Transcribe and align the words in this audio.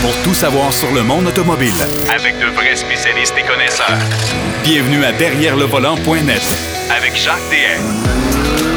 pour 0.00 0.14
tout 0.22 0.34
savoir 0.34 0.72
sur 0.72 0.92
le 0.92 1.02
monde 1.02 1.26
automobile. 1.26 1.74
Avec 2.14 2.38
de 2.38 2.46
vrais 2.46 2.76
spécialistes 2.76 3.34
et 3.38 3.42
connaisseurs. 3.42 3.98
Bienvenue 4.62 5.04
à 5.04 5.12
Derrière 5.12 5.56
le 5.56 5.64
volant.net 5.64 6.42
Avec 6.90 7.16
Jacques 7.16 7.38
DM. 7.50 8.67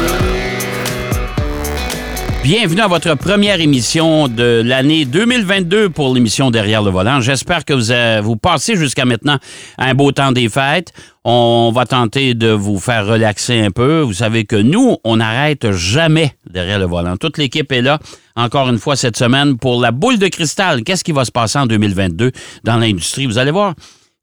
Bienvenue 2.42 2.80
à 2.80 2.88
votre 2.88 3.14
première 3.14 3.60
émission 3.60 4.26
de 4.26 4.62
l'année 4.64 5.04
2022 5.04 5.90
pour 5.90 6.12
l'émission 6.12 6.50
Derrière 6.50 6.82
le 6.82 6.90
volant. 6.90 7.20
J'espère 7.20 7.64
que 7.64 7.72
vous, 7.72 8.24
vous 8.24 8.36
passez 8.36 8.74
jusqu'à 8.74 9.04
maintenant 9.04 9.38
un 9.78 9.94
beau 9.94 10.10
temps 10.10 10.32
des 10.32 10.48
fêtes. 10.48 10.92
On 11.22 11.70
va 11.72 11.86
tenter 11.86 12.34
de 12.34 12.48
vous 12.48 12.80
faire 12.80 13.06
relaxer 13.06 13.60
un 13.60 13.70
peu. 13.70 14.00
Vous 14.00 14.14
savez 14.14 14.44
que 14.44 14.56
nous, 14.56 14.96
on 15.04 15.18
n'arrête 15.18 15.70
jamais 15.70 16.34
derrière 16.50 16.80
le 16.80 16.86
volant. 16.86 17.16
Toute 17.16 17.38
l'équipe 17.38 17.70
est 17.70 17.80
là, 17.82 18.00
encore 18.34 18.68
une 18.68 18.78
fois 18.78 18.96
cette 18.96 19.16
semaine, 19.16 19.56
pour 19.56 19.80
la 19.80 19.92
boule 19.92 20.18
de 20.18 20.26
cristal. 20.26 20.82
Qu'est-ce 20.82 21.04
qui 21.04 21.12
va 21.12 21.24
se 21.24 21.30
passer 21.30 21.60
en 21.60 21.66
2022 21.66 22.32
dans 22.64 22.76
l'industrie? 22.76 23.26
Vous 23.26 23.38
allez 23.38 23.52
voir. 23.52 23.74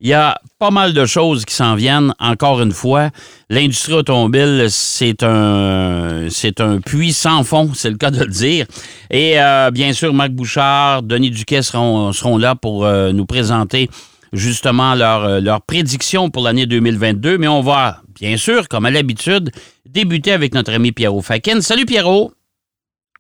Il 0.01 0.07
y 0.07 0.13
a 0.13 0.37
pas 0.59 0.71
mal 0.71 0.93
de 0.93 1.05
choses 1.05 1.43
qui 1.43 1.53
s'en 1.53 1.75
viennent. 1.75 2.13
Encore 2.21 2.61
une 2.61 2.71
fois, 2.71 3.09
l'industrie 3.49 3.95
automobile, 3.95 4.67
c'est 4.69 5.23
un, 5.23 6.29
c'est 6.29 6.61
un 6.61 6.79
puits 6.79 7.11
sans 7.11 7.43
fond, 7.43 7.71
c'est 7.73 7.89
le 7.89 7.97
cas 7.97 8.09
de 8.09 8.19
le 8.19 8.31
dire. 8.31 8.65
Et 9.11 9.41
euh, 9.41 9.71
bien 9.71 9.91
sûr, 9.91 10.13
Marc 10.13 10.29
Bouchard, 10.29 11.03
Denis 11.03 11.31
Duquet 11.31 11.61
seront, 11.63 12.13
seront 12.13 12.37
là 12.37 12.55
pour 12.55 12.85
euh, 12.85 13.11
nous 13.11 13.25
présenter 13.25 13.89
justement 14.31 14.95
leurs 14.95 15.25
euh, 15.25 15.39
leur 15.41 15.61
prédictions 15.61 16.29
pour 16.29 16.43
l'année 16.43 16.65
2022. 16.65 17.37
Mais 17.37 17.49
on 17.49 17.61
va, 17.61 17.97
bien 18.17 18.37
sûr, 18.37 18.69
comme 18.69 18.85
à 18.85 18.91
l'habitude, 18.91 19.49
débuter 19.85 20.31
avec 20.31 20.53
notre 20.53 20.73
ami 20.73 20.93
Pierrot 20.93 21.21
Fakin. 21.21 21.59
Salut 21.59 21.85
Pierrot! 21.85 22.31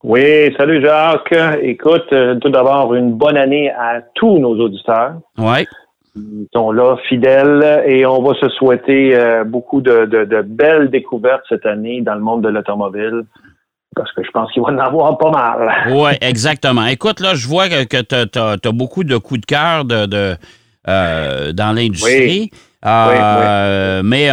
Oui, 0.01 0.55
salut 0.55 0.81
Jacques. 0.81 1.35
Écoute, 1.61 2.07
tout 2.39 2.49
d'abord, 2.49 2.93
une 2.93 3.15
bonne 3.15 3.35
année 3.35 3.69
à 3.69 3.99
tous 4.15 4.39
nos 4.39 4.57
auditeurs. 4.57 5.15
Oui. 5.37 5.65
Ils 6.15 6.47
sont 6.53 6.71
là, 6.71 6.97
fidèles, 7.07 7.83
et 7.85 8.05
on 8.05 8.21
va 8.21 8.33
se 8.35 8.49
souhaiter 8.49 9.15
euh, 9.15 9.43
beaucoup 9.43 9.81
de, 9.81 10.05
de, 10.05 10.41
belles 10.41 10.89
découvertes 10.89 11.43
cette 11.49 11.65
année 11.65 12.01
dans 12.01 12.15
le 12.15 12.21
monde 12.21 12.43
de 12.43 12.49
l'automobile. 12.49 13.23
Parce 13.95 14.11
que 14.13 14.23
je 14.23 14.31
pense 14.31 14.51
qu'il 14.51 14.61
va 14.61 14.69
en 14.69 14.77
avoir 14.77 15.17
pas 15.17 15.31
mal. 15.31 15.71
Oui, 15.93 16.11
exactement. 16.21 16.85
Écoute, 16.85 17.19
là, 17.19 17.35
je 17.35 17.47
vois 17.47 17.67
que, 17.69 18.01
tu 18.01 18.39
as, 18.39 18.71
beaucoup 18.71 19.03
de 19.03 19.17
coups 19.17 19.41
de 19.41 19.45
cœur 19.45 19.85
de, 19.85 20.05
de 20.05 20.35
euh, 20.87 21.51
dans 21.53 21.73
l'industrie. 21.73 22.51
Euh, 22.85 24.01
mais 24.03 24.29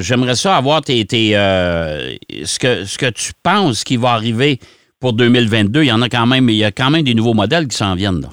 j'aimerais 0.00 0.36
ça 0.36 0.56
avoir 0.56 0.82
tes, 0.82 1.04
tes 1.04 1.32
ce, 1.32 2.58
que, 2.58 2.84
ce 2.84 2.96
que 2.96 3.10
tu 3.10 3.32
penses 3.42 3.82
qui 3.82 3.96
va 3.96 4.10
arriver 4.10 4.60
pour 5.00 5.14
2022. 5.14 5.82
Il 5.82 5.88
y 5.88 5.92
en 5.92 6.02
a 6.02 6.08
quand 6.08 6.26
même, 6.26 6.48
il 6.48 6.56
y 6.56 6.64
a 6.64 6.70
quand 6.70 6.90
même 6.90 7.02
des 7.02 7.14
nouveaux 7.14 7.34
modèles 7.34 7.66
qui 7.66 7.76
s'en 7.76 7.94
viennent. 7.94 8.20
Là. 8.20 8.28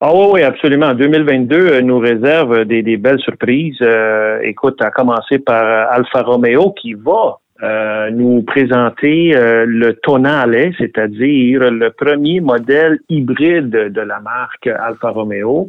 Ah 0.00 0.12
oui, 0.14 0.26
oui, 0.32 0.42
absolument. 0.44 0.94
2022 0.94 1.56
euh, 1.56 1.82
nous 1.82 1.98
réserve 1.98 2.64
des, 2.64 2.84
des 2.84 2.96
belles 2.96 3.18
surprises. 3.18 3.78
Euh, 3.82 4.38
écoute, 4.44 4.80
à 4.80 4.92
commencer 4.92 5.40
par 5.40 5.90
Alfa 5.90 6.22
Romeo 6.22 6.70
qui 6.70 6.94
va 6.94 7.38
euh, 7.64 8.08
nous 8.12 8.42
présenter 8.42 9.32
le 9.34 9.94
Tonale, 9.94 10.72
c'est-à-dire 10.78 11.68
le 11.72 11.90
premier 11.90 12.40
modèle 12.40 13.00
hybride 13.08 13.70
de 13.70 14.00
la 14.00 14.20
marque 14.20 14.68
Alfa 14.68 15.10
Romeo. 15.10 15.68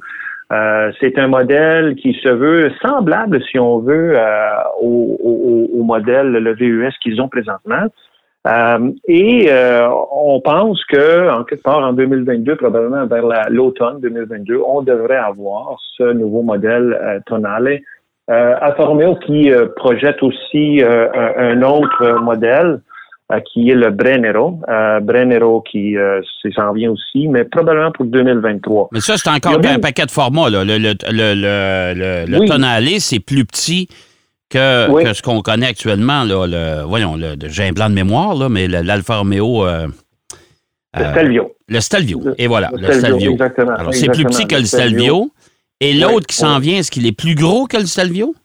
c'est 1.00 1.18
un 1.18 1.28
modèle 1.28 1.96
qui 1.96 2.14
se 2.22 2.30
veut 2.30 2.72
semblable, 2.84 3.42
si 3.50 3.58
on 3.58 3.80
veut, 3.80 4.16
au, 4.80 5.18
au, 5.24 5.70
au, 5.80 5.84
modèle, 5.84 6.30
le 6.34 6.54
VUS 6.54 6.94
qu'ils 7.02 7.20
ont 7.20 7.30
présentement. 7.30 7.88
Euh, 8.48 8.92
et 9.08 9.48
euh, 9.50 9.90
on 10.12 10.40
pense 10.40 10.84
que, 10.86 11.30
en 11.30 11.44
quelque 11.44 11.64
part, 11.64 11.80
en 11.80 11.94
2022, 11.94 12.56
probablement 12.56 13.06
vers 13.06 13.50
l'automne 13.50 14.00
2022, 14.00 14.62
on 14.66 14.82
devrait 14.82 15.18
avoir 15.18 15.78
ce 15.98 16.14
nouveau 16.14 16.42
modèle 16.42 16.98
euh, 17.02 17.20
Tonale. 17.26 17.80
Euh, 18.30 18.56
Alfa 18.62 18.86
Romeo 18.86 19.16
qui 19.16 19.52
euh, 19.52 19.68
projette 19.76 20.22
aussi 20.24 20.82
un, 20.82 21.62
autre 21.64 22.20
modèle 22.22 22.82
qui 23.52 23.70
est 23.70 23.76
le 23.76 23.92
Brennero. 23.92 24.60
Brennero 25.02 25.62
qui 25.62 25.96
s'en 26.56 26.74
vient 26.74 26.92
aussi, 26.92 27.28
mais 27.28 27.44
probablement 27.44 27.92
pour 27.92 28.06
2023. 28.06 28.90
Mais 28.92 29.02
ça, 29.02 29.18
c'est 29.18 29.30
encore 29.30 29.60
un 29.64 29.80
paquet 29.80 30.06
de 30.06 30.12
formats. 30.12 30.50
Là. 30.50 30.64
Le, 30.64 30.78
le, 30.78 30.94
le, 31.12 32.26
le, 32.26 32.48
Tonale, 32.48 33.00
c'est 33.00 33.20
plus 33.20 33.46
petit 33.46 33.88
que, 34.50 35.14
ce 35.14 35.22
qu'on 35.22 35.42
connaît 35.42 35.68
actuellement. 35.68 36.24
Là, 36.24 36.48
le, 36.48 36.84
voyons, 36.84 37.18
j'ai 37.48 37.64
un 37.64 37.72
blanc 37.72 37.90
de 37.90 37.96
mémoire, 37.96 38.36
là, 38.36 38.50
mais 38.50 38.68
l'Alfa 38.68 39.18
Romeo. 39.18 39.66
Euh, 39.66 39.88
le 40.96 41.04
euh, 41.04 41.12
Stelvio. 41.12 41.56
Le 41.68 41.80
Stelvio. 41.80 42.24
Et 42.38 42.48
voilà, 42.48 42.72
le, 42.74 42.92
Stelvio. 42.92 43.32
Exactement. 43.34 43.76
Alors, 43.76 43.94
c'est 43.94 44.10
plus 44.10 44.26
petit 44.26 44.48
que 44.48 44.56
le 44.56 44.66
Stelvio. 44.66 45.32
Et 45.80 45.94
l'autre 45.94 46.28
qui 46.28 46.36
s'en 46.36 46.60
vient, 46.60 46.80
est-ce 46.80 46.92
qu'il 46.92 47.06
est 47.06 47.14
plus 47.14 47.36
gros 47.36 47.68
que 47.68 47.78
le 47.78 47.86
Stelvio? 47.86 48.36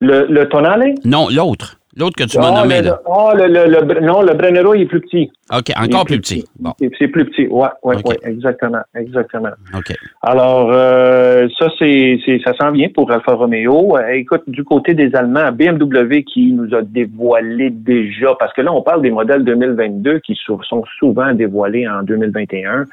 Le, 0.00 0.26
le 0.26 0.48
Tonale? 0.48 0.94
Non, 1.04 1.28
l'autre. 1.28 1.78
L'autre 1.96 2.16
que 2.16 2.24
tu 2.24 2.38
m'as 2.38 2.52
ah, 2.52 2.62
nommé. 2.62 2.82
là. 2.82 3.00
Oh, 3.06 3.30
le, 3.34 3.46
le, 3.46 4.00
non, 4.00 4.22
le 4.22 4.34
Brennero, 4.34 4.74
il 4.74 4.82
est 4.82 4.86
plus 4.86 5.00
petit. 5.00 5.30
OK, 5.52 5.70
encore 5.76 6.04
plus, 6.04 6.18
petit. 6.18 6.44
Bon. 6.58 6.72
C'est 6.78 7.08
plus 7.08 7.24
petit, 7.26 7.46
oui, 7.48 7.66
ouais, 7.84 7.96
ouais, 8.04 8.16
exactement, 8.24 8.82
exactement. 8.96 9.50
OK. 9.76 9.94
Alors, 10.22 10.70
euh, 10.72 11.46
ça, 11.58 11.68
c'est, 11.78 12.18
ça 12.44 12.52
s'en 12.60 12.72
vient 12.72 12.88
pour 12.88 13.10
Alfa 13.12 13.34
Romeo. 13.34 13.96
Euh, 13.96 14.08
écoute, 14.14 14.42
du 14.48 14.64
côté 14.64 14.94
des 14.94 15.14
Allemands, 15.14 15.52
BMW 15.52 16.22
qui 16.22 16.52
nous 16.52 16.74
a 16.74 16.82
dévoilé 16.82 17.70
déjà, 17.70 18.34
parce 18.38 18.52
que 18.54 18.62
là, 18.62 18.72
on 18.72 18.82
parle 18.82 19.02
des 19.02 19.10
modèles 19.10 19.44
2022 19.44 20.18
qui 20.20 20.36
sont 20.44 20.84
souvent 20.98 21.32
dévoilés 21.32 21.86
en 21.86 22.02
2021. 22.02 22.86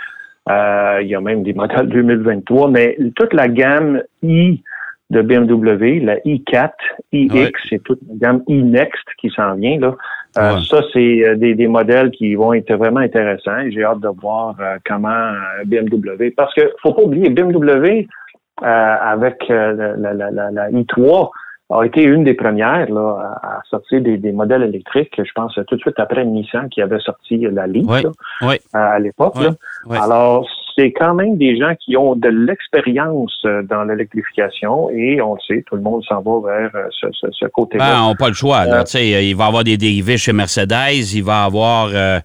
Euh, 0.49 0.99
il 1.01 1.07
y 1.07 1.15
a 1.15 1.21
même 1.21 1.43
des 1.43 1.53
modèles 1.53 1.87
2023, 1.87 2.69
mais 2.69 2.97
toute 3.15 3.33
la 3.33 3.47
gamme 3.47 4.01
i 4.23 4.61
de 5.11 5.21
BMW, 5.21 5.99
la 6.05 6.15
i4, 6.19 6.71
iX, 7.11 7.51
c'est 7.69 7.83
toute 7.83 7.99
la 8.07 8.15
gamme 8.15 8.43
iNext 8.47 9.03
qui 9.19 9.29
s'en 9.29 9.55
vient. 9.55 9.77
Là. 9.77 9.95
Euh, 10.37 10.57
ça, 10.61 10.81
c'est 10.93 11.25
euh, 11.25 11.35
des, 11.35 11.53
des, 11.53 11.67
modèles 11.67 12.11
qui 12.11 12.35
vont 12.35 12.53
être 12.53 12.73
vraiment 12.73 13.01
intéressants 13.01 13.69
j'ai 13.69 13.83
hâte 13.83 13.99
de 13.99 14.07
voir 14.07 14.55
euh, 14.61 14.77
comment 14.85 15.33
BMW. 15.65 16.29
Parce 16.35 16.53
que 16.53 16.61
faut 16.81 16.93
pas 16.93 17.01
oublier, 17.01 17.29
BMW, 17.29 18.07
avec 18.61 19.43
la, 19.49 19.73
la, 19.73 20.13
la, 20.13 20.31
la, 20.31 20.71
i3, 20.71 21.29
a 21.71 21.83
été 21.83 22.03
une 22.03 22.23
des 22.23 22.33
premières 22.33 22.89
là, 22.89 23.39
à 23.43 23.61
sortir 23.69 24.01
des, 24.01 24.17
des, 24.17 24.31
modèles 24.31 24.63
électriques. 24.63 25.15
Je 25.17 25.31
pense 25.33 25.59
tout 25.67 25.75
de 25.75 25.81
suite 25.81 25.99
après 25.99 26.23
Nissan 26.23 26.69
qui 26.69 26.81
avait 26.81 26.99
sorti 26.99 27.39
la 27.39 27.67
Leaf 27.67 27.87
à 28.73 28.99
l'époque. 28.99 29.35
Alors, 29.89 30.47
c'est 30.75 30.91
quand 30.91 31.13
même 31.13 31.37
des 31.37 31.57
gens 31.57 31.73
qui 31.79 31.97
ont 31.97 32.15
de 32.15 32.27
l'expérience 32.27 33.37
euh, 33.45 33.63
dans 33.63 33.83
l'électrification 33.83 34.89
et 34.89 35.21
on 35.21 35.35
le 35.35 35.39
sait, 35.47 35.63
tout 35.67 35.75
le 35.75 35.81
monde 35.81 36.03
s'en 36.03 36.21
va 36.21 36.49
vers 36.49 36.75
euh, 36.75 36.87
ce, 36.91 37.07
ce, 37.31 37.45
côté-là. 37.47 37.93
Ben, 37.93 38.03
on 38.03 38.09
n'a 38.09 38.15
pas 38.15 38.29
le 38.29 38.33
choix. 38.33 38.65
Là. 38.65 38.83
Euh, 38.83 39.21
il 39.21 39.35
va 39.35 39.45
y 39.45 39.47
avoir 39.47 39.63
des 39.63 39.77
dérivés 39.77 40.17
chez 40.17 40.33
Mercedes, 40.33 41.13
il 41.13 41.23
va 41.23 41.43
y 41.43 41.45
avoir... 41.45 42.21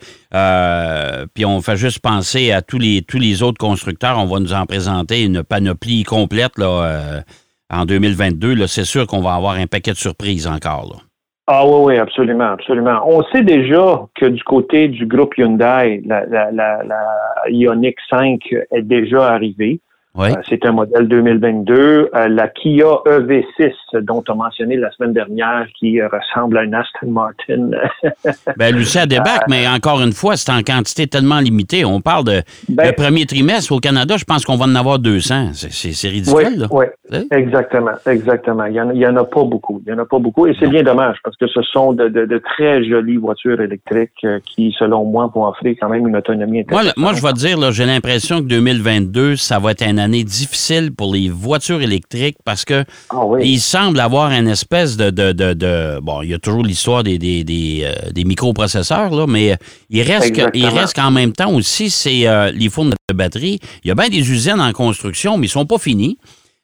puis 1.35 1.45
on 1.45 1.61
fait 1.61 1.77
juste 1.77 2.01
penser 2.01 2.53
à 2.53 2.63
tous 2.63 2.79
les, 2.79 3.03
tous 3.03 3.19
les 3.19 3.43
autres 3.43 3.59
constructeurs. 3.59 4.19
On 4.19 4.27
va 4.27 4.41
nous 4.41 4.53
en 4.53 4.67
présenter 4.67 5.23
une 5.23 5.43
panoplie 5.43 6.05
complète 6.05 6.59
là, 6.59 7.23
en 7.71 7.85
2022. 7.85 8.67
C'est 8.67 8.85
sûr 8.85 9.07
qu'on 9.07 9.21
va 9.21 9.35
avoir 9.35 9.55
un 9.55 9.67
paquet 9.67 9.93
de 9.93 9.97
surprises 9.97 10.47
encore. 10.47 10.93
Là. 10.93 11.06
Ah 11.49 11.65
oui, 11.65 11.79
oui, 11.85 11.99
absolument, 11.99 12.51
absolument. 12.53 13.03
On 13.07 13.23
sait 13.33 13.43
déjà 13.43 14.05
que 14.17 14.27
du 14.27 14.43
côté 14.43 14.89
du 14.89 15.07
groupe 15.07 15.37
Hyundai, 15.39 16.03
la, 16.05 16.27
la, 16.27 16.51
la, 16.51 16.83
la 16.83 17.05
Ioniq 17.49 17.95
5 18.11 18.41
est 18.73 18.83
déjà 18.83 19.29
arrivée. 19.33 19.81
Euh, 20.19 20.35
c'est 20.49 20.65
un 20.65 20.73
modèle 20.73 21.09
2022. 21.09 22.11
Euh, 22.15 22.29
la 22.29 22.49
Kia 22.49 22.85
EV6, 23.07 23.73
dont 24.03 24.23
on 24.29 24.33
a 24.33 24.35
mentionné 24.35 24.77
la 24.77 24.91
semaine 24.93 25.13
dernière, 25.13 25.67
qui 25.79 26.01
ressemble 26.03 26.59
à 26.59 26.65
une 26.65 26.75
Aston 26.75 27.11
Martin. 27.11 27.71
ben, 28.57 28.75
débarque, 29.07 29.43
euh, 29.43 29.51
mais 29.51 29.69
encore 29.69 30.01
une 30.01 30.13
fois, 30.13 30.37
c'est 30.37 30.51
en 30.51 30.63
quantité 30.63 31.07
tellement 31.07 31.41
limitée. 31.41 31.85
On 31.85 32.01
parle 32.01 32.25
de 32.25 32.43
ben 32.69 32.89
le 32.89 32.93
premier 32.93 33.27
trimestre 33.27 33.73
au 33.73 33.79
Canada, 33.79 34.17
je 34.17 34.25
pense 34.25 34.45
qu'on 34.45 34.57
va 34.57 34.65
en 34.65 34.75
avoir 34.75 34.99
200. 34.99 35.51
C'est 35.53 36.09
ridicule. 36.09 36.67
Oui, 36.71 36.87
oui, 37.11 37.19
exactement, 37.31 37.93
exactement. 38.07 38.65
Il 38.65 38.73
n'y 38.73 39.07
en, 39.07 39.17
a 39.17 39.25
pas 39.25 39.45
beaucoup. 39.45 39.83
Il 39.87 39.91
y 39.91 39.95
en 39.95 39.99
a 39.99 40.07
pas 40.07 40.19
beaucoup. 40.19 40.47
Et 40.47 40.57
c'est 40.59 40.69
bien 40.69 40.83
dommage 40.83 41.17
parce 41.23 41.37
que 41.37 41.47
ce 41.47 41.63
sont 41.63 41.93
de, 41.93 42.43
très 42.57 42.85
jolies 42.85 43.17
voitures 43.17 43.61
électriques 43.61 44.27
qui, 44.47 44.75
selon 44.79 45.05
moi, 45.05 45.31
vont 45.35 45.47
offrir 45.47 45.77
quand 45.81 45.89
même 45.89 46.07
une 46.07 46.17
autonomie 46.17 46.61
intéressante. 46.61 46.97
Moi, 46.97 47.11
moi 47.11 47.15
je 47.15 47.23
vais 47.23 47.33
te 47.33 47.39
dire, 47.39 47.73
j'ai 47.73 47.87
l'impression 47.87 48.41
que 48.41 48.47
2022, 48.47 49.37
ça 49.37 49.59
va 49.59 49.73
être 49.73 49.83
un 49.83 49.99
année 50.07 50.25
difficile 50.25 50.93
pour 50.93 51.13
les 51.15 51.29
voitures 51.29 51.83
électriques 51.83 52.39
parce 52.45 52.65
que 52.65 52.85
ah 53.11 53.23
il 53.43 53.61
semble 53.61 54.01
avoir 54.01 54.31
une 54.31 54.49
espèce 54.49 54.97
de, 54.97 55.11
de, 55.11 56.01
bon, 56.01 56.23
il 56.23 56.31
y 56.31 56.35
a 56.35 56.39
toujours 56.39 56.63
l'histoire 56.63 57.03
des, 57.03 57.19
des, 57.19 57.45
des, 57.45 57.83
euh, 57.85 58.25
microprocesseurs, 58.25 59.15
là, 59.15 59.27
mais 59.27 59.57
il 59.91 60.03
reste, 60.03 60.33
il 60.55 60.67
reste 60.67 60.95
qu'en 60.95 61.11
même 61.11 61.33
temps 61.33 61.53
aussi, 61.53 61.91
c'est 61.91 62.27
euh, 62.27 62.51
les 62.53 62.69
fours 62.69 62.87
de 62.87 63.15
batterie. 63.15 63.59
Il 63.85 63.89
y 63.89 63.91
a 63.91 63.95
bien 63.95 64.09
des 64.09 64.31
usines 64.31 64.61
en 64.61 64.73
construction, 64.73 65.37
mais 65.37 65.47
ils 65.47 65.51
ne 65.51 65.61
sont 65.61 65.67
pas 65.67 65.79
finis. 65.79 66.19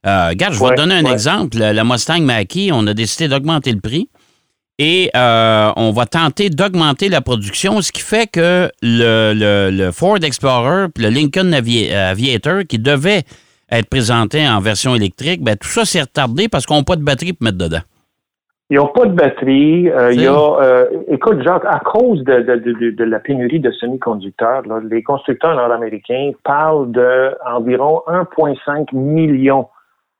Euh, 0.06 0.30
regarde, 0.30 0.54
je 0.54 0.60
vais 0.60 0.70
te 0.70 0.76
donner 0.76 0.94
un 0.94 1.04
exemple. 1.04 1.58
La 1.58 1.84
Mustang 1.84 2.20
Mach-E, 2.20 2.70
on 2.72 2.86
a 2.86 2.94
décidé 2.94 3.28
d'augmenter 3.28 3.72
le 3.72 3.80
prix. 3.80 4.08
Et 4.84 5.10
euh, 5.14 5.70
on 5.76 5.92
va 5.92 6.06
tenter 6.06 6.50
d'augmenter 6.50 7.08
la 7.08 7.20
production, 7.20 7.80
ce 7.82 7.92
qui 7.92 8.00
fait 8.00 8.26
que 8.26 8.68
le, 8.82 9.70
le, 9.70 9.92
Ford 9.92 10.18
Explorer 10.20 10.88
puis 10.92 11.04
le 11.04 11.10
Lincoln 11.10 11.52
Aviator, 11.52 12.62
qui 12.68 12.80
devait 12.80 13.22
être 13.70 13.88
présenté 13.88 14.44
en 14.44 14.58
version 14.58 14.96
électrique, 14.96 15.40
ben, 15.40 15.54
tout 15.54 15.68
ça 15.68 15.84
s'est 15.84 16.00
retardé 16.00 16.48
parce 16.48 16.66
qu'on 16.66 16.78
n'a 16.78 16.82
pas 16.82 16.96
de 16.96 17.04
batterie 17.04 17.32
pour 17.32 17.44
mettre 17.44 17.58
dedans. 17.58 17.84
Ils 18.70 18.78
n'ont 18.78 18.88
pas 18.88 19.06
de 19.06 19.12
batterie. 19.12 19.88
Euh, 19.88 20.12
il 20.14 20.22
y 20.22 20.26
a, 20.26 20.34
euh, 20.34 20.86
écoute, 21.06 21.42
Jacques, 21.44 21.64
à 21.64 21.78
cause 21.78 22.24
de, 22.24 22.40
de, 22.40 22.90
de, 22.90 23.04
la 23.04 23.20
pénurie 23.20 23.60
de 23.60 23.70
semi-conducteurs, 23.70 24.62
les 24.90 25.04
constructeurs 25.04 25.54
nord-américains 25.54 26.32
parlent 26.42 26.90
d'environ 26.90 28.02
1,5 28.08 28.92
million 28.96 29.68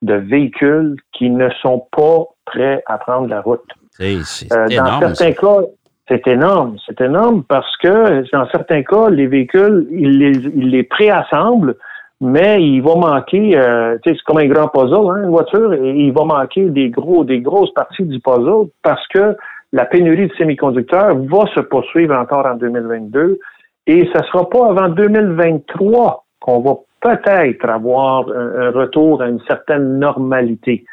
de 0.02 0.14
véhicules 0.14 0.94
qui 1.12 1.30
ne 1.30 1.50
sont 1.62 1.84
pas 1.90 2.26
prêts 2.44 2.84
à 2.86 2.98
prendre 2.98 3.26
la 3.26 3.40
route. 3.40 3.64
C'est 3.96 4.52
euh, 4.52 4.66
énorme. 4.68 5.00
Dans 5.00 5.14
certains 5.14 5.32
cas, 5.32 5.66
c'est 6.08 6.26
énorme. 6.26 6.76
C'est 6.86 7.00
énorme 7.00 7.44
parce 7.44 7.76
que 7.78 8.30
dans 8.32 8.48
certains 8.50 8.82
cas, 8.82 9.10
les 9.10 9.26
véhicules, 9.26 9.86
ils 9.90 10.18
les, 10.18 10.38
ils 10.54 10.70
les 10.70 10.82
préassemblent 10.82 11.76
mais 12.22 12.62
il 12.62 12.80
va 12.82 12.94
manquer, 12.94 13.58
euh, 13.58 13.98
c'est 14.04 14.16
comme 14.22 14.38
un 14.38 14.46
grand 14.46 14.68
puzzle, 14.68 15.10
hein, 15.10 15.24
une 15.24 15.30
voiture, 15.30 15.72
et 15.72 15.90
il 15.90 16.12
va 16.12 16.24
manquer 16.24 16.66
des 16.66 16.88
gros, 16.88 17.24
des 17.24 17.40
grosses 17.40 17.74
parties 17.74 18.04
du 18.04 18.20
puzzle 18.20 18.68
parce 18.84 19.04
que 19.08 19.36
la 19.72 19.86
pénurie 19.86 20.28
de 20.28 20.32
semi-conducteurs 20.34 21.16
va 21.16 21.46
se 21.52 21.60
poursuivre 21.60 22.14
encore 22.14 22.46
en 22.46 22.54
2022 22.54 23.40
et 23.88 24.08
ce 24.14 24.22
sera 24.28 24.48
pas 24.48 24.68
avant 24.70 24.88
2023 24.88 26.24
qu'on 26.38 26.60
va 26.60 26.76
peut-être 27.00 27.68
avoir 27.68 28.28
un, 28.28 28.70
retour 28.70 29.20
à 29.20 29.28
une 29.28 29.40
certaine 29.48 29.98
normalité. 29.98 30.84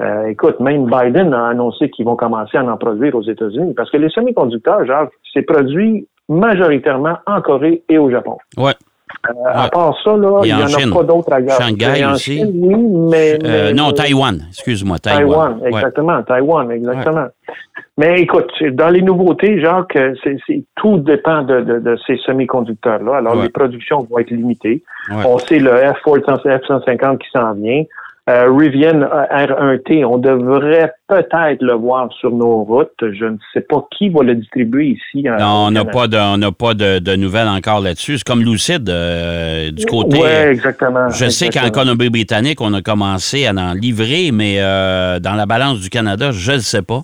Euh, 0.00 0.26
écoute, 0.26 0.60
même 0.60 0.86
Biden 0.86 1.34
a 1.34 1.48
annoncé 1.48 1.90
qu'ils 1.90 2.04
vont 2.04 2.16
commencer 2.16 2.56
à 2.56 2.64
en 2.64 2.76
produire 2.76 3.14
aux 3.16 3.22
États-Unis 3.22 3.74
parce 3.74 3.90
que 3.90 3.96
les 3.96 4.08
semi-conducteurs, 4.10 4.86
genre, 4.86 5.08
c'est 5.32 5.42
produit 5.42 6.06
majoritairement 6.28 7.18
en 7.26 7.40
Corée 7.40 7.82
et 7.88 7.98
au 7.98 8.10
Japon. 8.10 8.38
Ouais. 8.56 8.74
Euh, 9.28 9.32
à 9.52 9.68
part 9.68 9.96
ça, 10.04 10.16
là, 10.16 10.40
il 10.44 10.54
n'y 10.54 10.62
en, 10.62 10.92
a 10.92 10.94
pas 10.94 11.02
d'autres 11.02 11.32
à 11.32 11.40
garder. 11.40 11.64
Shanghai 11.64 12.04
aussi. 12.12 12.44
oui, 12.44 12.74
euh, 12.74 13.38
mais, 13.42 13.72
Non, 13.72 13.90
Taïwan. 13.92 14.38
Excuse-moi, 14.48 14.98
Taïwan. 14.98 15.58
Taïwan, 15.58 15.66
exactement. 15.66 16.22
Taïwan, 16.22 16.70
exactement. 16.70 17.26
Mais 17.96 18.20
écoute, 18.20 18.52
dans 18.72 18.90
les 18.90 19.02
nouveautés, 19.02 19.60
Jacques, 19.60 19.98
c'est, 20.22 20.62
tout 20.76 20.98
dépend 20.98 21.42
de, 21.42 21.60
de, 21.60 21.98
ces 22.06 22.16
semi-conducteurs-là. 22.18 23.16
Alors, 23.16 23.42
les 23.42 23.48
productions 23.48 24.06
vont 24.08 24.18
être 24.18 24.30
limitées. 24.30 24.84
On 25.10 25.38
sait 25.38 25.58
le 25.58 25.72
F-150 25.72 27.18
qui 27.18 27.28
s'en 27.32 27.54
vient. 27.54 27.82
Euh, 28.28 28.52
Rivian 28.52 29.00
R1T, 29.00 30.04
on 30.04 30.18
devrait 30.18 30.92
peut-être 31.08 31.62
le 31.62 31.72
voir 31.72 32.10
sur 32.20 32.30
nos 32.30 32.62
routes. 32.62 32.92
Je 33.00 33.24
ne 33.24 33.38
sais 33.54 33.62
pas 33.62 33.86
qui 33.96 34.10
va 34.10 34.22
le 34.22 34.34
distribuer 34.34 34.98
ici. 34.98 35.22
Non, 35.22 35.68
on 35.68 35.70
n'a 35.70 35.86
pas, 35.86 36.08
de, 36.08 36.18
on 36.18 36.52
pas 36.52 36.74
de, 36.74 37.16
nouvelles 37.16 37.48
encore 37.48 37.80
là-dessus. 37.80 38.18
C'est 38.18 38.26
comme 38.26 38.42
Lucid 38.42 38.86
euh, 38.90 39.70
du 39.70 39.86
côté. 39.86 40.18
Oui, 40.20 40.28
exactement. 40.28 41.08
Je 41.08 41.30
sais 41.30 41.48
qu'en 41.48 41.70
Colombie-Britannique, 41.70 42.60
on 42.60 42.74
a 42.74 42.82
commencé 42.82 43.46
à 43.46 43.52
en 43.52 43.72
livrer, 43.72 44.30
mais 44.30 44.56
euh, 44.58 45.20
dans 45.20 45.34
la 45.34 45.46
balance 45.46 45.80
du 45.80 45.88
Canada, 45.88 46.30
je 46.30 46.50
ne 46.50 46.56
le 46.56 46.62
sais 46.62 46.82
pas. 46.82 47.00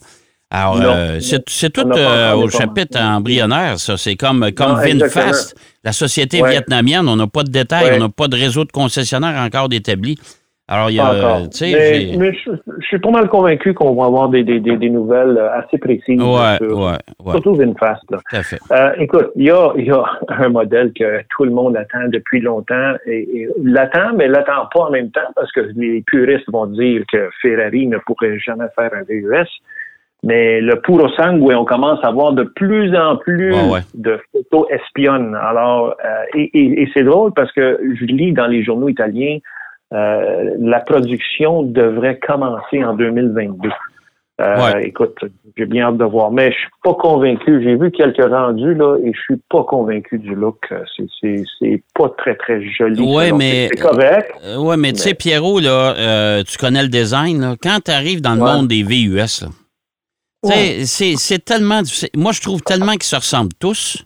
Alors, 0.50 0.78
euh, 0.78 1.20
c'est 1.20 1.72
tout 1.72 1.88
au 1.88 2.48
chapitre 2.50 3.00
embryonnaire, 3.00 3.78
ça. 3.78 3.96
C'est 3.96 4.16
comme, 4.16 4.52
comme 4.52 4.78
VinFast, 4.78 5.56
la 5.82 5.92
société 5.92 6.42
vietnamienne. 6.42 7.08
On 7.08 7.16
n'a 7.16 7.26
pas 7.26 7.44
de 7.44 7.50
détails, 7.50 7.96
on 7.96 7.98
n'a 7.98 8.08
pas 8.10 8.28
de 8.28 8.36
réseau 8.36 8.66
de 8.66 8.72
concessionnaires 8.72 9.40
encore 9.40 9.70
d'établi. 9.70 10.18
Alors, 10.66 10.88
il 10.88 10.96
y 10.96 11.00
a. 11.00 11.40
Mais, 11.60 12.16
mais 12.16 12.32
je, 12.32 12.86
suis 12.86 12.98
pas 12.98 13.10
mal 13.10 13.28
convaincu 13.28 13.74
qu'on 13.74 13.94
va 13.94 14.06
avoir 14.06 14.30
des, 14.30 14.42
des, 14.42 14.60
des, 14.60 14.90
nouvelles 14.90 15.36
euh, 15.36 15.58
assez 15.58 15.76
précises. 15.76 16.18
Ouais, 16.18 16.56
ouais, 16.62 16.96
ouais. 17.22 17.32
Surtout 17.32 17.54
VinFast. 17.54 18.02
Là. 18.10 18.18
Tout 18.30 18.36
à 18.36 18.42
fait. 18.42 18.58
Euh, 18.70 18.92
écoute, 18.98 19.30
il 19.36 19.44
y 19.44 19.50
a, 19.50 19.72
y 19.76 19.90
a 19.90 20.04
un 20.28 20.48
modèle 20.48 20.92
que 20.98 21.20
tout 21.36 21.44
le 21.44 21.50
monde 21.50 21.76
attend 21.76 22.08
depuis 22.08 22.40
longtemps 22.40 22.94
et, 23.04 23.40
et 23.40 23.48
l'attend, 23.62 24.14
mais 24.16 24.26
l'attend 24.26 24.66
pas 24.72 24.84
en 24.84 24.90
même 24.90 25.10
temps 25.10 25.20
parce 25.36 25.52
que 25.52 25.60
les 25.76 26.02
puristes 26.06 26.50
vont 26.50 26.66
dire 26.66 27.02
que 27.12 27.28
Ferrari 27.42 27.86
ne 27.86 27.98
pourrait 27.98 28.38
jamais 28.38 28.68
faire 28.74 28.90
un 28.94 29.02
VUS. 29.02 29.48
Mais 30.22 30.62
le 30.62 30.80
Puro 30.80 31.10
Sangue, 31.10 31.42
on 31.42 31.66
commence 31.66 32.02
à 32.02 32.10
voir 32.10 32.32
de 32.32 32.44
plus 32.44 32.96
en 32.96 33.16
plus 33.18 33.54
de 33.92 34.18
photos 34.32 34.66
espionnes. 34.70 35.34
Alors, 35.34 35.94
euh, 36.02 36.08
et, 36.34 36.50
et, 36.58 36.82
et 36.82 36.90
c'est 36.94 37.02
drôle 37.02 37.34
parce 37.34 37.52
que 37.52 37.78
je 38.00 38.06
lis 38.06 38.32
dans 38.32 38.46
les 38.46 38.64
journaux 38.64 38.88
italiens 38.88 39.36
euh, 39.94 40.56
la 40.58 40.80
production 40.80 41.62
devrait 41.62 42.18
commencer 42.18 42.82
en 42.84 42.94
2022. 42.94 43.70
Euh, 44.40 44.80
Écoute, 44.80 45.16
j'ai 45.56 45.64
bien 45.64 45.86
hâte 45.86 45.98
de 45.98 46.04
voir, 46.04 46.32
mais 46.32 46.50
je 46.50 46.56
suis 46.56 46.68
pas 46.82 46.94
convaincu. 46.94 47.62
J'ai 47.62 47.76
vu 47.76 47.92
quelques 47.92 48.28
rendus 48.28 48.74
là 48.74 48.96
et 49.04 49.12
je 49.14 49.20
suis 49.20 49.40
pas 49.48 49.62
convaincu 49.62 50.18
du 50.18 50.34
look. 50.34 50.74
C'est 51.20 51.82
pas 51.94 52.08
très 52.18 52.34
très 52.34 52.60
joli. 52.60 53.00
Ouais, 53.00 53.30
mais 53.30 53.68
c'est 53.70 53.80
correct. 53.80 54.32
Euh, 54.44 54.56
ouais, 54.56 54.76
mais, 54.76 54.92
tu 54.92 54.98
sais 54.98 55.14
Pierrot 55.14 55.60
là, 55.60 55.94
euh, 55.96 56.42
tu 56.42 56.58
connais 56.58 56.82
le 56.82 56.88
design 56.88 57.40
là. 57.40 57.54
Quand 57.62 57.78
tu 57.84 57.92
arrives 57.92 58.20
dans 58.20 58.34
le 58.34 58.40
monde 58.40 58.66
des 58.66 58.82
VUS, 58.82 59.44
c'est 60.42 61.44
tellement 61.44 61.82
difficile. 61.82 62.10
Moi, 62.16 62.32
je 62.32 62.40
trouve 62.40 62.60
tellement 62.62 62.94
qu'ils 62.94 63.04
se 63.04 63.16
ressemblent 63.16 63.54
tous. 63.60 64.04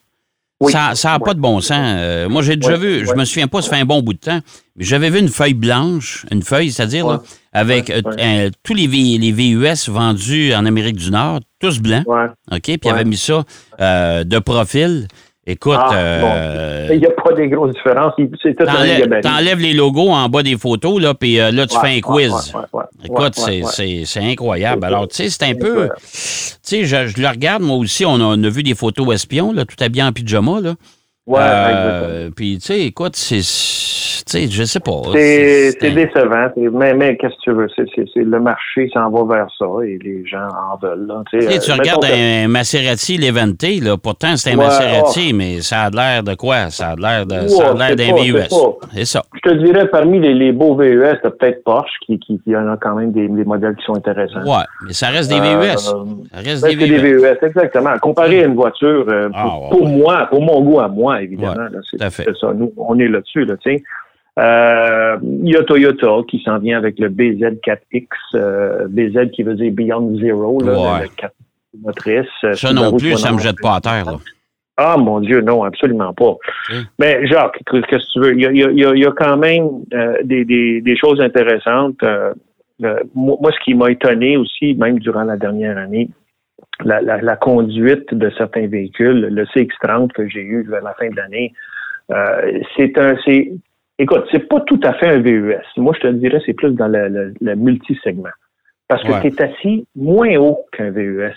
Ça 0.70 0.92
n'a 1.04 1.18
pas 1.20 1.34
de 1.34 1.40
bon 1.40 1.60
sens. 1.60 1.78
Euh, 1.80 2.28
moi, 2.28 2.42
j'ai 2.42 2.56
déjà 2.56 2.76
vu, 2.76 3.06
je 3.06 3.14
me 3.14 3.24
souviens 3.24 3.46
pas, 3.46 3.62
ça 3.62 3.70
fait 3.70 3.80
un 3.80 3.84
bon 3.84 4.02
bout 4.02 4.14
de 4.14 4.18
temps, 4.18 4.40
mais 4.76 4.84
j'avais 4.84 5.08
vu 5.08 5.20
une 5.20 5.28
feuille 5.28 5.54
blanche, 5.54 6.26
une 6.32 6.42
feuille, 6.42 6.72
c'est-à-dire 6.72 7.20
avec 7.52 7.90
euh, 7.90 8.50
tous 8.64 8.74
les, 8.74 8.86
les 8.88 9.32
VUS 9.32 9.88
vendus 9.88 10.52
en 10.54 10.66
Amérique 10.66 10.96
du 10.96 11.10
Nord, 11.12 11.40
tous 11.60 11.78
blancs. 11.80 12.04
OK? 12.50 12.60
Puis 12.62 12.78
il 12.84 12.90
avait 12.90 13.04
mis 13.04 13.16
ça 13.16 13.44
euh, 13.80 14.24
de 14.24 14.38
profil. 14.40 15.06
Écoute. 15.50 15.78
Ah, 15.78 15.94
euh, 15.94 16.88
il 16.90 16.98
n'y 17.00 17.06
a 17.06 17.10
pas 17.10 17.32
des 17.32 17.48
grosses 17.48 17.72
différences. 17.72 18.12
C'est 18.42 18.54
tout 18.54 18.66
T'enlèves 18.66 19.60
les 19.60 19.72
logos 19.72 20.10
en 20.10 20.28
bas 20.28 20.42
des 20.42 20.58
photos, 20.58 21.00
là, 21.00 21.14
puis 21.14 21.40
euh, 21.40 21.50
là, 21.50 21.66
tu 21.66 21.78
fais 21.78 21.96
un 21.96 22.00
quiz. 22.00 22.54
Écoute, 23.02 23.34
c'est 23.34 24.20
incroyable. 24.20 24.84
Alors, 24.84 25.08
tu 25.08 25.16
sais, 25.16 25.30
c'est 25.30 25.44
un 25.44 25.54
peu. 25.54 25.88
Tu 25.88 25.98
sais, 26.62 26.84
je, 26.84 27.06
je, 27.06 27.22
le 27.22 27.28
regarde, 27.28 27.62
moi 27.62 27.76
aussi, 27.76 28.04
on 28.04 28.16
a, 28.16 28.24
on 28.24 28.44
a 28.44 28.48
vu 28.50 28.62
des 28.62 28.74
photos 28.74 29.14
espions, 29.14 29.52
là, 29.54 29.64
tout 29.64 29.82
habillé 29.82 30.02
en 30.02 30.12
pyjama, 30.12 30.60
là. 30.60 30.74
Ouais, 31.26 31.40
euh, 31.42 32.30
Puis, 32.34 32.58
tu 32.58 32.66
sais, 32.66 32.80
écoute, 32.80 33.16
c'est. 33.16 33.40
Sais, 34.28 34.46
je 34.46 34.64
sais 34.64 34.80
pas. 34.80 35.00
C'est 35.14 35.90
décevant. 35.90 36.48
Mais, 36.56 36.92
mais 36.92 37.16
qu'est-ce 37.16 37.34
que 37.36 37.42
tu 37.44 37.52
veux? 37.52 37.66
Le 38.14 38.40
marché 38.40 38.90
s'en 38.92 39.08
va 39.08 39.36
vers 39.36 39.48
ça 39.58 39.64
et 39.86 39.98
les 40.02 40.26
gens 40.26 40.48
en 40.48 40.76
veulent. 40.76 41.06
Là. 41.06 41.22
tu 41.30 41.38
euh, 41.38 41.74
regardes 41.74 42.04
un 42.04 42.46
Maserati 42.46 43.16
Levante, 43.16 43.62
là, 43.82 43.96
pourtant 43.96 44.36
c'est 44.36 44.52
un 44.52 44.56
Maserati, 44.56 45.30
oh. 45.32 45.36
mais 45.36 45.60
ça 45.62 45.84
a 45.84 45.90
l'air 45.90 46.22
de 46.22 46.34
quoi? 46.34 46.68
Ça 46.68 46.90
a 46.90 46.96
l'air 46.96 47.24
d'un 47.24 47.46
VUS. 47.46 48.54
C'est 48.92 49.06
ça. 49.06 49.22
Je 49.32 49.50
te 49.50 49.54
dirais, 49.64 49.88
parmi 49.88 50.20
les, 50.20 50.34
les 50.34 50.52
beaux 50.52 50.76
VUS, 50.76 51.16
t'as 51.22 51.30
peut-être 51.30 51.64
Porsche 51.64 51.90
qui, 52.04 52.18
qui, 52.18 52.38
qui, 52.44 52.54
en 52.54 52.70
a 52.70 52.76
quand 52.76 52.96
même 52.96 53.12
des, 53.12 53.28
des, 53.28 53.44
modèles 53.44 53.76
qui 53.76 53.84
sont 53.84 53.96
intéressants. 53.96 54.44
Ouais, 54.44 54.64
mais 54.86 54.92
ça 54.92 55.08
reste 55.08 55.30
des 55.30 55.40
VUS. 55.40 55.44
Euh, 55.44 56.04
ça 56.34 56.40
reste 56.44 56.66
des 56.66 56.76
VUS. 56.76 56.86
des 56.86 56.98
VUS. 56.98 57.24
exactement. 57.40 57.96
Comparé 58.02 58.42
à 58.42 58.46
une 58.46 58.56
voiture, 58.56 59.06
ah, 59.32 59.58
pour, 59.70 59.88
moi, 59.88 60.26
pour 60.28 60.42
mon 60.42 60.60
goût 60.60 60.80
à 60.80 60.88
moi, 60.88 61.22
évidemment. 61.22 61.68
c'est 61.82 62.36
ça. 62.38 62.52
Nous, 62.54 62.74
on 62.76 62.98
est 62.98 63.08
là-dessus, 63.08 63.46
là, 63.46 63.56
tu 63.56 63.70
sais. 63.70 63.82
Euh, 64.38 65.16
il 65.22 65.50
y 65.50 65.56
a 65.56 65.64
Toyota 65.64 66.22
qui 66.28 66.40
s'en 66.44 66.58
vient 66.58 66.78
avec 66.78 66.98
le 66.98 67.08
BZ4X, 67.08 68.06
euh, 68.34 68.86
BZ 68.88 69.30
qui 69.32 69.42
veut 69.42 69.54
dire 69.54 69.72
Beyond 69.72 70.16
Zero, 70.18 70.60
là, 70.62 71.00
le 71.02 71.08
4 71.08 71.34
motrices. 71.82 72.26
Ça 72.54 72.72
non 72.72 72.96
plus, 72.96 73.16
ça 73.16 73.32
me 73.32 73.38
jette 73.38 73.60
pas 73.60 73.76
à 73.76 73.80
terre. 73.80 74.04
Là. 74.04 74.18
Ah 74.80 74.96
mon 74.96 75.18
Dieu, 75.20 75.40
non, 75.40 75.64
absolument 75.64 76.14
pas. 76.14 76.36
Mais 77.00 77.26
Jacques, 77.26 77.58
qu'est-ce 77.66 77.86
que 77.86 78.12
tu 78.12 78.20
veux? 78.20 78.34
Il 78.34 78.40
y 78.40 78.46
a, 78.46 78.52
il 78.52 78.78
y 78.78 78.84
a, 78.84 78.92
il 78.94 79.00
y 79.00 79.04
a 79.04 79.10
quand 79.10 79.36
même 79.36 79.68
euh, 79.92 80.18
des, 80.22 80.44
des, 80.44 80.80
des, 80.80 80.96
choses 80.96 81.20
intéressantes. 81.20 82.00
Euh, 82.04 82.32
moi, 83.12 83.50
ce 83.50 83.64
qui 83.64 83.74
m'a 83.74 83.90
étonné 83.90 84.36
aussi, 84.36 84.74
même 84.74 85.00
durant 85.00 85.24
la 85.24 85.36
dernière 85.36 85.76
année, 85.76 86.08
la, 86.84 87.00
la, 87.00 87.20
la, 87.20 87.34
conduite 87.34 88.14
de 88.14 88.30
certains 88.38 88.68
véhicules, 88.68 89.26
le 89.32 89.44
CX-30 89.46 90.12
que 90.12 90.28
j'ai 90.28 90.42
eu 90.42 90.62
vers 90.62 90.84
la 90.84 90.94
fin 90.94 91.10
de 91.10 91.16
l'année, 91.16 91.52
euh, 92.12 92.60
c'est 92.76 92.96
un, 92.98 93.16
c'est, 93.24 93.50
écoute, 93.98 94.24
c'est 94.30 94.48
pas 94.48 94.60
tout 94.60 94.80
à 94.82 94.94
fait 94.94 95.08
un 95.08 95.18
VUS. 95.18 95.56
Moi, 95.76 95.94
je 95.96 96.08
te 96.08 96.12
dirais, 96.12 96.40
c'est 96.46 96.54
plus 96.54 96.72
dans 96.72 96.88
le, 96.88 97.34
le, 97.40 97.54
multi-segment. 97.56 98.30
Parce 98.88 99.02
que 99.02 99.20
tu 99.20 99.26
es 99.28 99.42
assis 99.42 99.86
moins 99.94 100.36
haut 100.36 100.64
qu'un 100.72 100.90
VUS. 100.90 101.34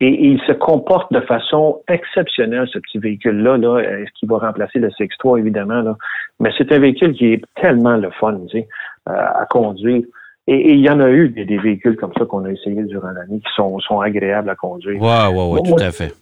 Et, 0.00 0.26
il 0.26 0.40
se 0.42 0.52
comporte 0.52 1.12
de 1.12 1.20
façon 1.20 1.82
exceptionnelle, 1.88 2.68
ce 2.72 2.78
petit 2.78 2.98
véhicule-là, 2.98 3.56
là, 3.58 4.04
qui 4.18 4.26
va 4.26 4.38
remplacer 4.38 4.80
le 4.80 4.88
CX3, 4.88 5.38
évidemment. 5.38 5.82
Là? 5.82 5.96
Mais 6.40 6.50
c'est 6.58 6.72
un 6.72 6.78
véhicule 6.80 7.14
qui 7.14 7.32
est 7.32 7.42
tellement 7.60 7.96
le 7.96 8.10
fun, 8.10 8.38
tu 8.48 8.58
sais, 8.58 8.68
euh, 9.08 9.12
à 9.12 9.46
conduire. 9.48 10.02
Et, 10.46 10.72
il 10.72 10.80
y 10.80 10.90
en 10.90 11.00
a 11.00 11.08
eu 11.10 11.28
des, 11.28 11.58
véhicules 11.58 11.96
comme 11.96 12.12
ça 12.18 12.24
qu'on 12.26 12.44
a 12.44 12.50
essayé 12.50 12.82
durant 12.82 13.10
l'année 13.10 13.38
qui 13.38 13.52
sont, 13.54 13.78
sont 13.78 14.00
agréables 14.00 14.50
à 14.50 14.56
conduire. 14.56 15.00
Oui, 15.00 15.08
oui, 15.32 15.44
oui, 15.52 15.70
tout 15.70 15.82
à 15.82 15.90
fait. 15.90 16.12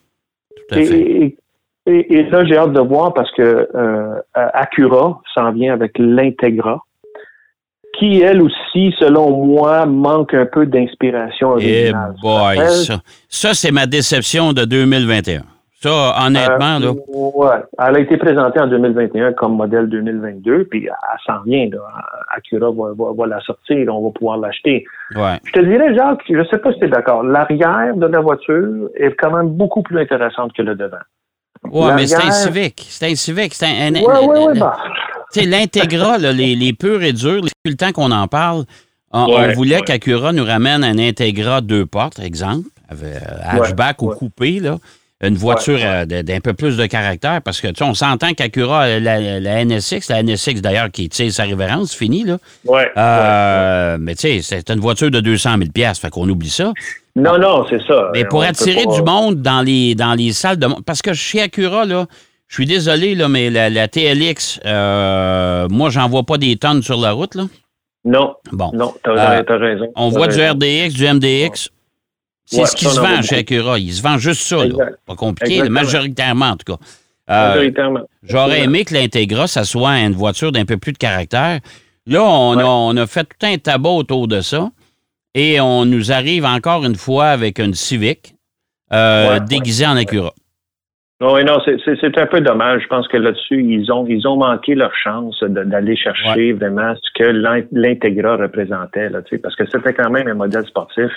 Tout 0.69 0.75
à 0.75 0.83
fait. 0.83 1.01
Et, 1.01 1.37
et, 1.87 2.23
là, 2.25 2.45
j'ai 2.45 2.57
hâte 2.57 2.73
de 2.73 2.81
voir 2.81 3.13
parce 3.13 3.31
que 3.33 3.69
euh, 3.75 4.21
Acura 4.35 5.21
s'en 5.35 5.53
vient 5.53 5.73
avec 5.73 5.99
l'Integra, 5.99 6.81
qui, 7.99 8.21
elle 8.21 8.41
aussi, 8.41 8.95
selon 8.99 9.45
moi, 9.45 9.85
manque 9.87 10.33
un 10.35 10.47
peu 10.47 10.65
d'inspiration 10.67 11.59
Eh 11.59 11.91
originale. 11.91 12.15
boy, 12.23 12.57
Elle, 12.59 12.69
ça, 12.69 12.95
ça 13.29 13.55
c'est 13.55 13.73
ma 13.73 13.87
déception 13.87 14.53
de 14.53 14.65
2021. 14.65 15.43
Ça, 15.83 16.15
honnêtement, 16.25 16.79
là. 16.79 16.87
Euh, 16.87 17.31
ouais. 17.35 17.57
Elle 17.77 17.97
a 17.97 17.99
été 17.99 18.17
présentée 18.17 18.61
en 18.61 18.69
2021 18.69 19.33
comme 19.33 19.57
modèle 19.57 19.89
2022, 19.89 20.67
puis 20.71 20.87
elle 20.87 21.19
s'en 21.27 21.43
vient. 21.43 21.69
Là. 21.73 21.81
Acura 22.37 22.71
va, 22.71 22.93
va, 22.97 23.13
va 23.13 23.27
la 23.27 23.41
sortir, 23.41 23.93
on 23.93 24.05
va 24.05 24.11
pouvoir 24.13 24.39
l'acheter. 24.39 24.85
Ouais. 25.17 25.41
Je 25.45 25.51
te 25.51 25.61
dirais, 25.61 25.93
Jacques, 25.97 26.23
je 26.29 26.45
sais 26.51 26.59
pas 26.59 26.73
si 26.73 26.79
tu 26.79 26.85
es 26.85 26.89
d'accord, 26.89 27.25
l'arrière 27.25 27.97
de 27.97 28.07
la 28.07 28.21
voiture 28.21 28.91
est 28.95 29.13
quand 29.15 29.37
même 29.37 29.49
beaucoup 29.49 29.83
plus 29.83 29.99
intéressante 29.99 30.53
que 30.53 30.63
le 30.63 30.77
devant. 30.77 30.99
Ouais, 31.71 31.95
mais 31.95 32.07
c'est 32.07 32.17
un 32.23 32.31
Civic. 32.33 32.87
C'est 32.89 33.11
un 33.11 33.15
Civic. 33.15 33.55
C'est 33.55 33.67
un. 33.67 33.95
un- 33.95 34.01
Oui, 34.01 34.05
oui, 34.05 34.39
un- 34.45 34.53
oui, 34.53 34.59
bah. 34.59 34.77
L'Integra, 35.35 36.19
les, 36.19 36.55
les 36.55 36.73
purs 36.75 37.03
et 37.03 37.13
durs, 37.13 37.41
depuis 37.41 37.53
le 37.71 37.77
temps 37.77 37.93
qu'on 37.93 38.11
en 38.13 38.29
parle, 38.29 38.65
on, 39.13 39.21
on 39.25 39.35
Ouais, 39.41 39.55
voulait 39.55 39.77
ouais. 39.77 39.83
qu'Acura 39.83 40.33
nous 40.33 40.45
ramène 40.45 40.85
un 40.85 40.99
Integra 40.99 41.61
deux 41.63 41.87
portes, 41.87 42.19
exemple, 42.19 42.69
avec 42.89 43.03
euh, 43.05 43.19
Ouais, 43.19 43.61
hatchback 43.69 44.03
ou 44.03 44.09
ouais. 44.11 44.17
coupé, 44.17 44.61
là. 44.61 44.79
Une 45.23 45.37
voiture 45.37 45.75
Ouais, 45.79 46.05
euh, 46.13 46.23
d'un 46.25 46.41
peu 46.41 46.53
plus 46.53 46.77
de 46.77 46.85
caractère, 46.87 47.41
parce 47.43 47.61
que, 47.61 47.69
tu 47.69 47.75
sais, 47.77 47.85
on 47.85 47.95
s'entend 47.95 48.35
qu'Acura, 48.35 48.83
a 48.83 48.99
la, 48.99 49.39
la 49.41 49.65
NSX, 49.65 50.09
la 50.09 50.23
NSX 50.23 50.61
d'ailleurs, 50.61 50.91
qui 50.91 51.09
tire 51.09 51.33
sa 51.33 51.45
révérence, 51.45 51.95
fini, 51.95 52.25
là. 52.25 52.39
Ouais, 52.65 52.91
Euh, 52.97 53.97
Mais 54.01 54.15
tu 54.17 54.23
sais, 54.23 54.43
c'est 54.43 54.71
une 54.71 54.81
voiture 54.81 55.11
de 55.11 55.21
200 55.21 55.57
000 55.77 55.95
fait 55.95 56.11
qu'on 56.11 56.29
oublie 56.29 56.51
ça. 56.51 56.73
Non, 57.15 57.39
non, 57.39 57.65
c'est 57.71 57.81
ça. 57.87 58.11
Mais 58.15 58.25
pour 58.25 58.43
attirer 58.43 58.85
pas- 58.85 58.95
du 58.95 59.03
monde 59.03 59.43
dans 59.43 59.63
les, 59.63 59.95
dans 59.95 60.15
les 60.15 60.33
salles 60.33 60.59
de 60.59 60.67
monde. 60.67 60.83
Parce 60.85 61.03
que 61.03 61.13
chez 61.13 61.43
Acura, 61.43 61.85
là, 61.85 62.07
je 62.49 62.55
suis 62.57 62.67
désolé, 62.67 63.15
là, 63.15 63.29
mais 63.29 63.49
la, 63.51 63.71
la 63.71 63.87
TLX, 63.89 64.61
euh, 64.67 65.69
moi, 65.71 65.91
j'en 65.91 66.09
vois 66.09 66.23
pas 66.25 66.37
des 66.39 66.57
tonnes 66.57 66.83
sur 66.83 66.99
la 67.01 67.13
route. 67.13 67.35
Là. 67.35 67.45
Non, 68.05 68.35
Bon. 68.51 68.71
non, 68.75 68.93
t'as 69.05 69.13
Euh, 69.13 69.43
raison. 69.59 69.87
On 69.95 70.09
voit 70.09 70.27
du. 70.27 70.41
RDX, 70.43 70.95
du 70.95 71.05
MDX. 71.07 71.69
C'est 72.53 72.61
Ouais, 72.61 72.67
ce 72.67 72.77
qui 72.77 72.85
se 72.85 73.01
vend 73.01 73.23
chez 73.23 73.37
Acura. 73.39 73.79
Il 73.79 73.93
se 73.93 74.03
vend 74.03 74.19
juste 74.19 74.43
ça. 74.43 74.65
Là. 74.65 74.91
Pas 75.07 75.15
compliqué, 75.17 75.55
Exactement. 75.55 75.81
majoritairement 75.81 76.47
en 76.47 76.57
tout 76.57 76.77
cas. 76.77 76.85
Euh, 77.31 77.49
Majoritairement. 77.55 78.01
J'aurais 78.23 78.61
aimé 78.63 78.85
que 78.85 78.93
l'Integra, 78.93 79.47
ça 79.47 79.65
soit 79.65 79.99
une 80.01 80.13
voiture 80.13 80.53
d'un 80.53 80.65
peu 80.67 80.77
plus 80.77 80.93
de 80.93 80.99
caractère. 80.99 81.61
Là, 82.07 82.23
on, 82.23 82.57
Ouais. 82.57 82.63
a, 82.63 82.67
on 82.67 82.97
a 82.97 83.07
fait 83.07 83.25
tout 83.25 83.47
un 83.47 83.57
tabac 83.57 83.89
autour 83.91 84.29
de 84.29 84.41
ça. 84.41 84.69
Et 85.35 85.61
on 85.61 85.87
nous 85.87 86.13
arrive 86.13 86.45
encore 86.45 86.85
une 86.85 86.97
fois 86.97 87.27
avec 87.29 87.59
une 87.59 87.73
Civic 87.75 88.35
euh, 88.93 89.31
Ouais, 89.31 89.41
déguisée 89.41 89.87
en 89.87 89.97
Acura. 89.97 90.33
Oui, 91.23 91.45
non, 91.45 91.59
c'est- 91.65 92.19
un 92.19 92.27
peu 92.27 92.41
dommage. 92.41 92.83
Je 92.83 92.89
pense 92.89 93.07
que 93.07 93.17
là-dessus, 93.17 93.63
ils 93.63 93.91
ont 93.93 94.05
ils 94.09 94.27
ont 94.27 94.37
manqué 94.37 94.75
leur 94.75 94.93
chance 94.95 95.41
d'aller 95.45 95.97
chercher 95.97 96.53
vraiment 96.53 96.95
ce 97.01 97.11
que 97.23 97.31
l'in- 97.31 97.63
l'Integra 97.71 98.37
représentait, 98.37 99.09
là, 99.09 99.21
parce 99.43 99.55
que 99.55 99.65
c'était 99.71 99.95
quand 99.95 100.11
même 100.11 100.27
un 100.27 100.35
modèle 100.35 100.67
sportif 100.67 101.11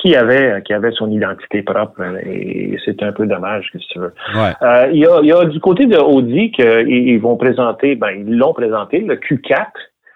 qui 0.00 0.14
avait 0.16 0.62
qui 0.62 0.72
avait 0.72 0.92
son 0.92 1.10
identité 1.10 1.62
propre 1.62 2.00
et 2.24 2.76
c'est 2.84 3.02
un 3.02 3.12
peu 3.12 3.26
dommage, 3.26 3.68
si 3.72 3.86
tu 3.88 3.98
veux. 3.98 4.14
Ouais. 4.34 4.52
Euh, 4.62 4.88
Il 4.92 4.98
y, 4.98 5.06
a, 5.06 5.20
il 5.22 5.26
y 5.28 5.32
a 5.32 5.44
du 5.44 5.60
côté 5.60 5.86
de 5.86 5.96
Audi 5.96 6.50
qu'ils 6.52 6.88
ils 6.88 7.18
vont 7.18 7.36
présenter, 7.36 7.94
ben 7.96 8.10
ils 8.10 8.36
l'ont 8.36 8.52
présenté, 8.54 9.00
le 9.00 9.16
Q4 9.16 9.66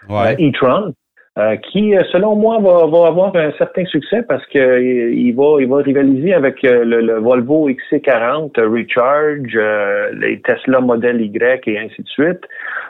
Ouais. 0.08 0.34
euh, 0.40 0.48
e-tron, 0.48 0.94
euh, 1.38 1.56
qui, 1.56 1.96
euh, 1.96 2.02
selon 2.12 2.36
moi, 2.36 2.58
va, 2.60 2.86
va 2.86 3.06
avoir 3.08 3.34
un 3.34 3.52
certain 3.56 3.86
succès 3.86 4.22
parce 4.28 4.44
que 4.48 4.58
euh, 4.58 5.12
il 5.14 5.32
va, 5.34 5.56
il 5.60 5.66
va 5.68 5.78
rivaliser 5.78 6.34
avec 6.34 6.62
euh, 6.64 6.84
le, 6.84 7.00
le 7.00 7.18
Volvo 7.20 7.70
XC40 7.70 8.50
euh, 8.58 8.68
Recharge, 8.68 9.52
euh, 9.56 10.10
les 10.20 10.40
Tesla 10.42 10.80
Model 10.80 11.22
Y 11.22 11.62
et 11.68 11.78
ainsi 11.78 12.02
de 12.02 12.08
suite. 12.08 12.40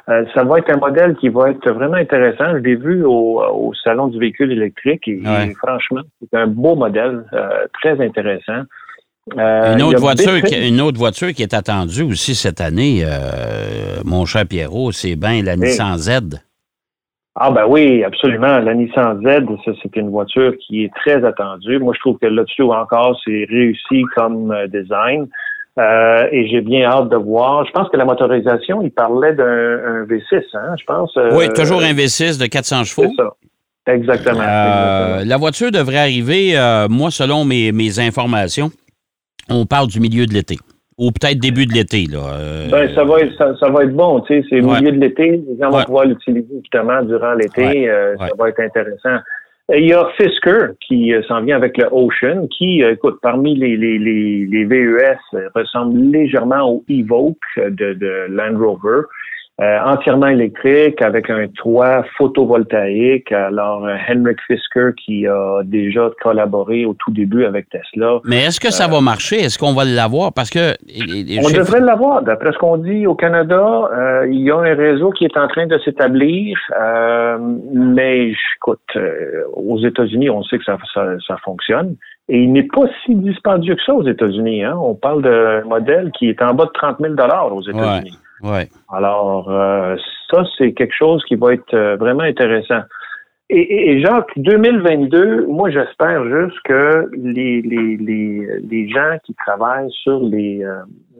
Euh, 0.08 0.24
ça 0.34 0.42
va 0.42 0.58
être 0.58 0.70
un 0.70 0.78
modèle 0.78 1.14
qui 1.20 1.28
va 1.28 1.50
être 1.50 1.70
vraiment 1.72 1.94
intéressant. 1.94 2.50
Je 2.54 2.62
l'ai 2.64 2.74
vu 2.74 3.04
au, 3.04 3.40
au 3.40 3.72
salon 3.84 4.08
du 4.08 4.18
véhicule 4.18 4.50
électrique 4.50 5.06
et, 5.06 5.20
Ouais. 5.24 5.46
et 5.50 5.54
franchement, 5.54 6.00
c'est 6.20 6.36
un 6.36 6.48
beau 6.48 6.74
modèle, 6.74 7.24
euh, 7.34 7.66
très 7.80 8.00
intéressant. 8.04 8.62
Euh, 9.38 9.74
Une 9.76 9.82
autre, 9.82 10.00
voiture 10.00 10.42
qui, 10.42 10.68
une 10.68 10.80
autre 10.80 10.98
voiture 10.98 11.28
qui 11.32 11.44
est 11.44 11.54
attendue 11.54 12.02
aussi 12.02 12.34
cette 12.34 12.60
année, 12.60 13.02
euh, 13.04 14.00
mon 14.04 14.24
cher 14.26 14.44
Pierrot, 14.48 14.90
c'est 14.90 15.14
bien 15.14 15.44
la 15.44 15.54
Nissan 15.54 15.96
Z. 15.96 16.40
Ah 17.34 17.50
ben 17.50 17.64
oui, 17.66 18.04
absolument. 18.04 18.58
La 18.58 18.74
Nissan 18.74 19.20
Z, 19.22 19.46
ça, 19.64 19.72
c'est 19.82 19.96
une 19.96 20.10
voiture 20.10 20.52
qui 20.58 20.84
est 20.84 20.92
très 20.94 21.24
attendue. 21.24 21.78
Moi, 21.78 21.94
je 21.94 22.00
trouve 22.00 22.18
que 22.18 22.26
là-dessus 22.26 22.62
encore, 22.62 23.18
c'est 23.24 23.46
réussi 23.48 24.02
comme 24.14 24.50
euh, 24.52 24.66
design. 24.66 25.28
Euh, 25.78 26.28
et 26.30 26.46
j'ai 26.48 26.60
bien 26.60 26.84
hâte 26.84 27.08
de 27.08 27.16
voir. 27.16 27.64
Je 27.64 27.72
pense 27.72 27.88
que 27.88 27.96
la 27.96 28.04
motorisation, 28.04 28.82
il 28.82 28.90
parlait 28.90 29.32
d'un 29.32 29.44
un 29.44 30.04
V6, 30.04 30.42
hein, 30.52 30.74
je 30.78 30.84
pense. 30.84 31.16
euh, 31.16 31.30
oui, 31.32 31.48
toujours 31.54 31.80
un 31.80 31.94
V6 31.94 32.38
de 32.38 32.46
400 32.46 32.84
chevaux. 32.84 33.08
C'est 33.08 33.22
ça. 33.22 33.30
Exactement. 33.94 34.40
Euh, 34.40 35.14
exactement. 35.14 35.28
la 35.30 35.36
voiture 35.38 35.70
devrait 35.70 35.96
arriver, 35.98 36.58
euh, 36.58 36.88
moi, 36.88 37.10
selon 37.10 37.46
mes, 37.46 37.72
mes 37.72 37.98
informations, 37.98 38.70
on 39.48 39.64
parle 39.64 39.88
du 39.88 39.98
milieu 39.98 40.26
de 40.26 40.34
l'été. 40.34 40.58
Ou 41.02 41.10
peut-être 41.10 41.38
début 41.40 41.66
de 41.66 41.72
l'été. 41.74 42.06
Là. 42.10 42.18
Euh, 42.38 42.68
Ben, 42.70 42.88
ça 42.94 43.02
va 43.04 43.18
être 43.20 43.34
ça, 43.36 43.54
ça 43.58 43.68
va 43.70 43.82
être 43.84 43.94
bon, 43.94 44.20
tu 44.20 44.34
sais, 44.40 44.46
c'est 44.48 44.60
Ouais. 44.60 44.78
milieu 44.80 44.92
de 44.92 45.00
l'été, 45.00 45.30
les 45.32 45.56
gens 45.60 45.70
Ouais. 45.72 45.78
vont 45.78 45.84
pouvoir 45.84 46.04
l'utiliser 46.06 46.46
justement 46.60 47.02
durant 47.02 47.34
l'été, 47.34 47.62
Ouais. 47.66 47.88
euh, 47.88 48.16
ça 48.18 48.28
va 48.38 48.48
être 48.50 48.60
intéressant. 48.60 49.16
Et 49.72 49.80
Il 49.80 49.88
y 49.88 49.92
a 49.94 50.06
Fisker 50.16 50.74
qui 50.86 51.12
euh, 51.14 51.22
s'en 51.28 51.40
vient 51.42 51.56
avec 51.56 51.76
le 51.78 51.86
Ocean, 51.90 52.46
qui, 52.56 52.82
écoute, 52.82 53.18
parmi 53.22 53.56
les, 53.56 53.76
les, 53.76 53.98
les, 53.98 54.46
les 54.46 54.64
VES, 54.64 55.18
ressemble 55.54 55.98
légèrement 56.12 56.68
au 56.70 56.84
Evoque 56.88 57.36
de, 57.56 57.94
de 57.94 58.26
Land 58.28 58.58
Rover. 58.58 59.02
Euh, 59.60 59.78
entièrement 59.84 60.28
électrique, 60.28 61.02
avec 61.02 61.28
un 61.28 61.46
toit 61.46 62.04
photovoltaïque. 62.16 63.30
Alors, 63.32 63.84
euh, 63.84 63.96
Henrik 64.08 64.38
Fisker 64.46 64.92
qui 64.96 65.26
a 65.26 65.60
déjà 65.62 66.08
collaboré 66.22 66.86
au 66.86 66.94
tout 66.94 67.10
début 67.10 67.44
avec 67.44 67.68
Tesla. 67.68 68.20
mais 68.24 68.46
est-ce 68.46 68.58
que 68.58 68.72
ça 68.72 68.88
va 68.88 69.02
marcher? 69.02 69.36
Est-ce 69.36 69.58
qu'on 69.58 69.74
va 69.74 69.84
l'avoir? 69.84 70.32
Parce 70.32 70.48
que. 70.48 70.72
On 71.46 71.50
devrait 71.50 71.80
l'avoir. 71.80 72.22
D'après 72.22 72.52
ce 72.52 72.58
qu'on 72.58 72.78
dit 72.78 73.06
au 73.06 73.14
Canada, 73.14 73.90
euh, 73.92 74.26
il 74.26 74.40
y 74.40 74.50
a 74.50 74.56
un 74.56 74.74
réseau 74.74 75.10
qui 75.10 75.26
est 75.26 75.36
en 75.36 75.48
train 75.48 75.66
de 75.66 75.78
s'établir. 75.84 76.56
euh, 76.80 77.36
mais 77.74 78.32
écoute, 78.56 78.80
euh, 78.96 79.44
aux 79.52 79.78
États-Unis, 79.84 80.30
on 80.30 80.42
sait 80.44 80.56
que 80.56 80.64
ça, 80.64 80.78
ça, 80.94 81.04
ça 81.26 81.36
fonctionne. 81.44 81.96
Et 82.30 82.38
il 82.38 82.52
n'est 82.52 82.68
pas 82.74 82.86
si 83.04 83.14
dispendieux 83.14 83.74
que 83.74 83.82
ça 83.84 83.92
aux 83.92 84.06
États-Unis. 84.06 84.64
Hein? 84.64 84.78
On 84.82 84.94
parle 84.94 85.22
d'un 85.22 85.62
modèle 85.64 86.10
qui 86.18 86.30
est 86.30 86.40
en 86.40 86.54
bas 86.54 86.64
de 86.64 86.70
30 86.72 86.96
000 87.00 87.14
aux 87.52 87.62
États-Unis. 87.62 88.10
Ouais. 88.12 88.18
Alors, 88.90 89.50
euh, 89.50 89.96
ça, 90.30 90.44
c'est 90.58 90.72
quelque 90.72 90.94
chose 90.94 91.22
qui 91.26 91.34
va 91.36 91.54
être 91.54 91.74
euh, 91.74 91.96
vraiment 91.96 92.22
intéressant. 92.22 92.80
Et, 93.50 93.60
et, 93.60 93.90
et 93.92 94.00
Jacques, 94.00 94.30
2022, 94.36 95.46
moi, 95.46 95.70
j'espère 95.70 96.24
juste 96.24 96.56
que 96.64 97.10
les, 97.12 97.60
les, 97.62 97.96
les, 97.98 98.46
les 98.68 98.88
gens 98.88 99.18
qui 99.24 99.34
travaillent 99.34 99.90
sur 99.90 100.20
les, 100.20 100.64
euh, 100.64 100.76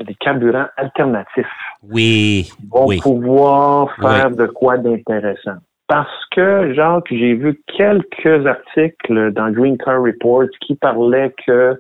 les 0.07 0.15
carburants 0.15 0.69
alternatifs 0.77 1.47
Oui. 1.91 2.51
vont 2.71 2.87
Oui. 2.87 3.01
pouvoir 3.03 3.95
faire 4.01 4.31
de 4.31 4.47
quoi 4.47 4.79
d'intéressant. 4.79 5.59
Parce 5.89 6.25
que, 6.31 6.73
Jacques, 6.73 7.09
j'ai 7.11 7.35
vu 7.35 7.61
quelques 7.77 8.47
articles 8.47 9.33
dans 9.33 9.51
Green 9.51 9.77
Car 9.77 10.01
Report 10.03 10.47
qui 10.63 10.75
parlaient 10.77 11.35
que 11.47 11.79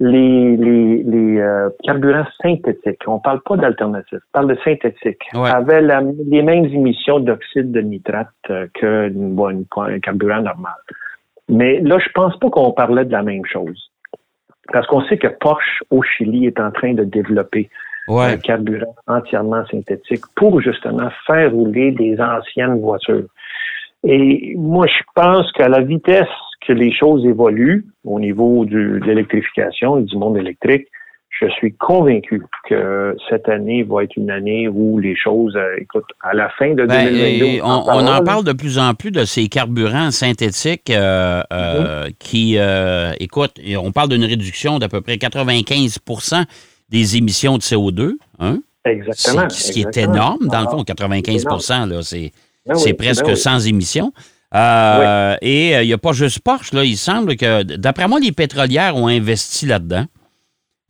les, 0.00 0.56
les, 0.56 1.02
les 1.02 1.40
euh, 1.40 1.68
carburants 1.84 2.26
synthétiques, 2.42 3.02
on 3.06 3.18
parle 3.18 3.40
pas 3.42 3.56
d'alternatifs, 3.56 4.18
on 4.28 4.32
parle 4.32 4.48
de 4.48 4.58
synthétiques, 4.64 5.22
Ouais. 5.34 5.50
avaient 5.50 5.82
la- 5.82 6.02
les 6.26 6.42
mêmes 6.42 6.64
émissions 6.64 7.20
d'oxyde 7.20 7.70
de 7.70 7.80
nitrate 7.82 8.28
euh, 8.48 8.66
que 8.74 9.08
une- 9.08 9.34
bon, 9.34 9.50
une- 9.50 9.66
un 9.76 10.00
carburant 10.00 10.40
normal. 10.40 10.72
Mais 11.48 11.80
là, 11.80 11.98
je 11.98 12.08
pense 12.14 12.38
pas 12.38 12.48
qu'on 12.48 12.72
parlait 12.72 13.04
de 13.04 13.12
la 13.12 13.22
même 13.22 13.44
chose. 13.44 13.90
Parce 14.72 14.86
qu'on 14.86 15.02
sait 15.02 15.18
que 15.18 15.26
Porsche 15.26 15.82
au 15.90 16.02
Chili 16.02 16.46
est 16.46 16.60
en 16.60 16.70
train 16.70 16.94
de 16.94 17.04
développer 17.04 17.68
un 18.08 18.36
carburant 18.38 18.94
entièrement 19.06 19.64
synthétique 19.66 20.24
pour 20.36 20.60
justement 20.60 21.10
faire 21.26 21.50
rouler 21.52 21.90
des 21.92 22.18
anciennes 22.20 22.80
voitures. 22.80 23.26
Et 24.04 24.54
moi, 24.56 24.86
je 24.86 25.02
pense 25.14 25.50
qu'à 25.52 25.68
la 25.68 25.80
vitesse 25.80 26.28
que 26.66 26.72
les 26.72 26.92
choses 26.92 27.24
évoluent 27.24 27.86
au 28.04 28.20
niveau 28.20 28.64
du, 28.64 29.00
de 29.00 29.04
l'électrification 29.04 29.98
et 29.98 30.02
du 30.02 30.16
monde 30.16 30.36
électrique, 30.36 30.86
je 31.40 31.48
suis 31.48 31.72
convaincu 31.74 32.42
que 32.68 33.16
cette 33.28 33.48
année 33.48 33.82
va 33.82 34.04
être 34.04 34.16
une 34.16 34.30
année 34.30 34.68
où 34.68 34.98
les 34.98 35.16
choses, 35.16 35.56
euh, 35.56 35.76
écoute, 35.78 36.04
à 36.22 36.34
la 36.34 36.50
fin 36.50 36.74
de 36.74 36.84
Ben, 36.84 37.04
2022, 37.04 37.44
et 37.44 37.62
on, 37.62 37.66
on 37.66 38.06
en 38.06 38.22
parle 38.22 38.44
de 38.44 38.52
plus 38.52 38.78
en 38.78 38.94
plus 38.94 39.10
de 39.10 39.24
ces 39.24 39.48
carburants 39.48 40.10
synthétiques 40.10 40.90
euh, 40.90 41.42
euh, 41.52 42.08
qui, 42.18 42.58
euh, 42.58 43.12
écoute, 43.20 43.52
on 43.78 43.92
parle 43.92 44.10
d'une 44.10 44.24
réduction 44.24 44.78
d'à 44.78 44.88
peu 44.88 45.00
près 45.00 45.16
95% 45.16 46.44
des 46.90 47.16
émissions 47.16 47.56
de 47.56 47.62
CO2. 47.62 48.16
Hein? 48.38 48.58
Exactement. 48.84 49.48
Ce 49.48 49.72
qui 49.72 49.80
est 49.80 49.96
énorme, 49.96 50.46
dans 50.48 50.60
le 50.60 50.68
fond, 50.68 50.84
95 50.84 51.44
là, 51.88 52.02
c'est 52.02 52.32
ben 52.66 52.74
oui, 52.74 52.80
c'est 52.80 52.94
presque 52.94 53.24
ben 53.24 53.32
oui. 53.32 53.36
sans 53.36 53.66
émissions. 53.66 54.12
Euh, 54.54 55.36
Et 55.42 55.76
euh, 55.76 55.82
il 55.82 55.86
n'y 55.86 55.92
a 55.92 55.98
pas 55.98 56.12
juste 56.12 56.40
Porsche, 56.42 56.72
là. 56.72 56.84
Il 56.84 56.96
semble 56.96 57.36
que, 57.36 57.62
d'après 57.76 58.08
moi, 58.08 58.18
les 58.20 58.32
pétrolières 58.32 58.96
ont 58.96 59.06
investi 59.08 59.66
là-dedans. 59.66 60.04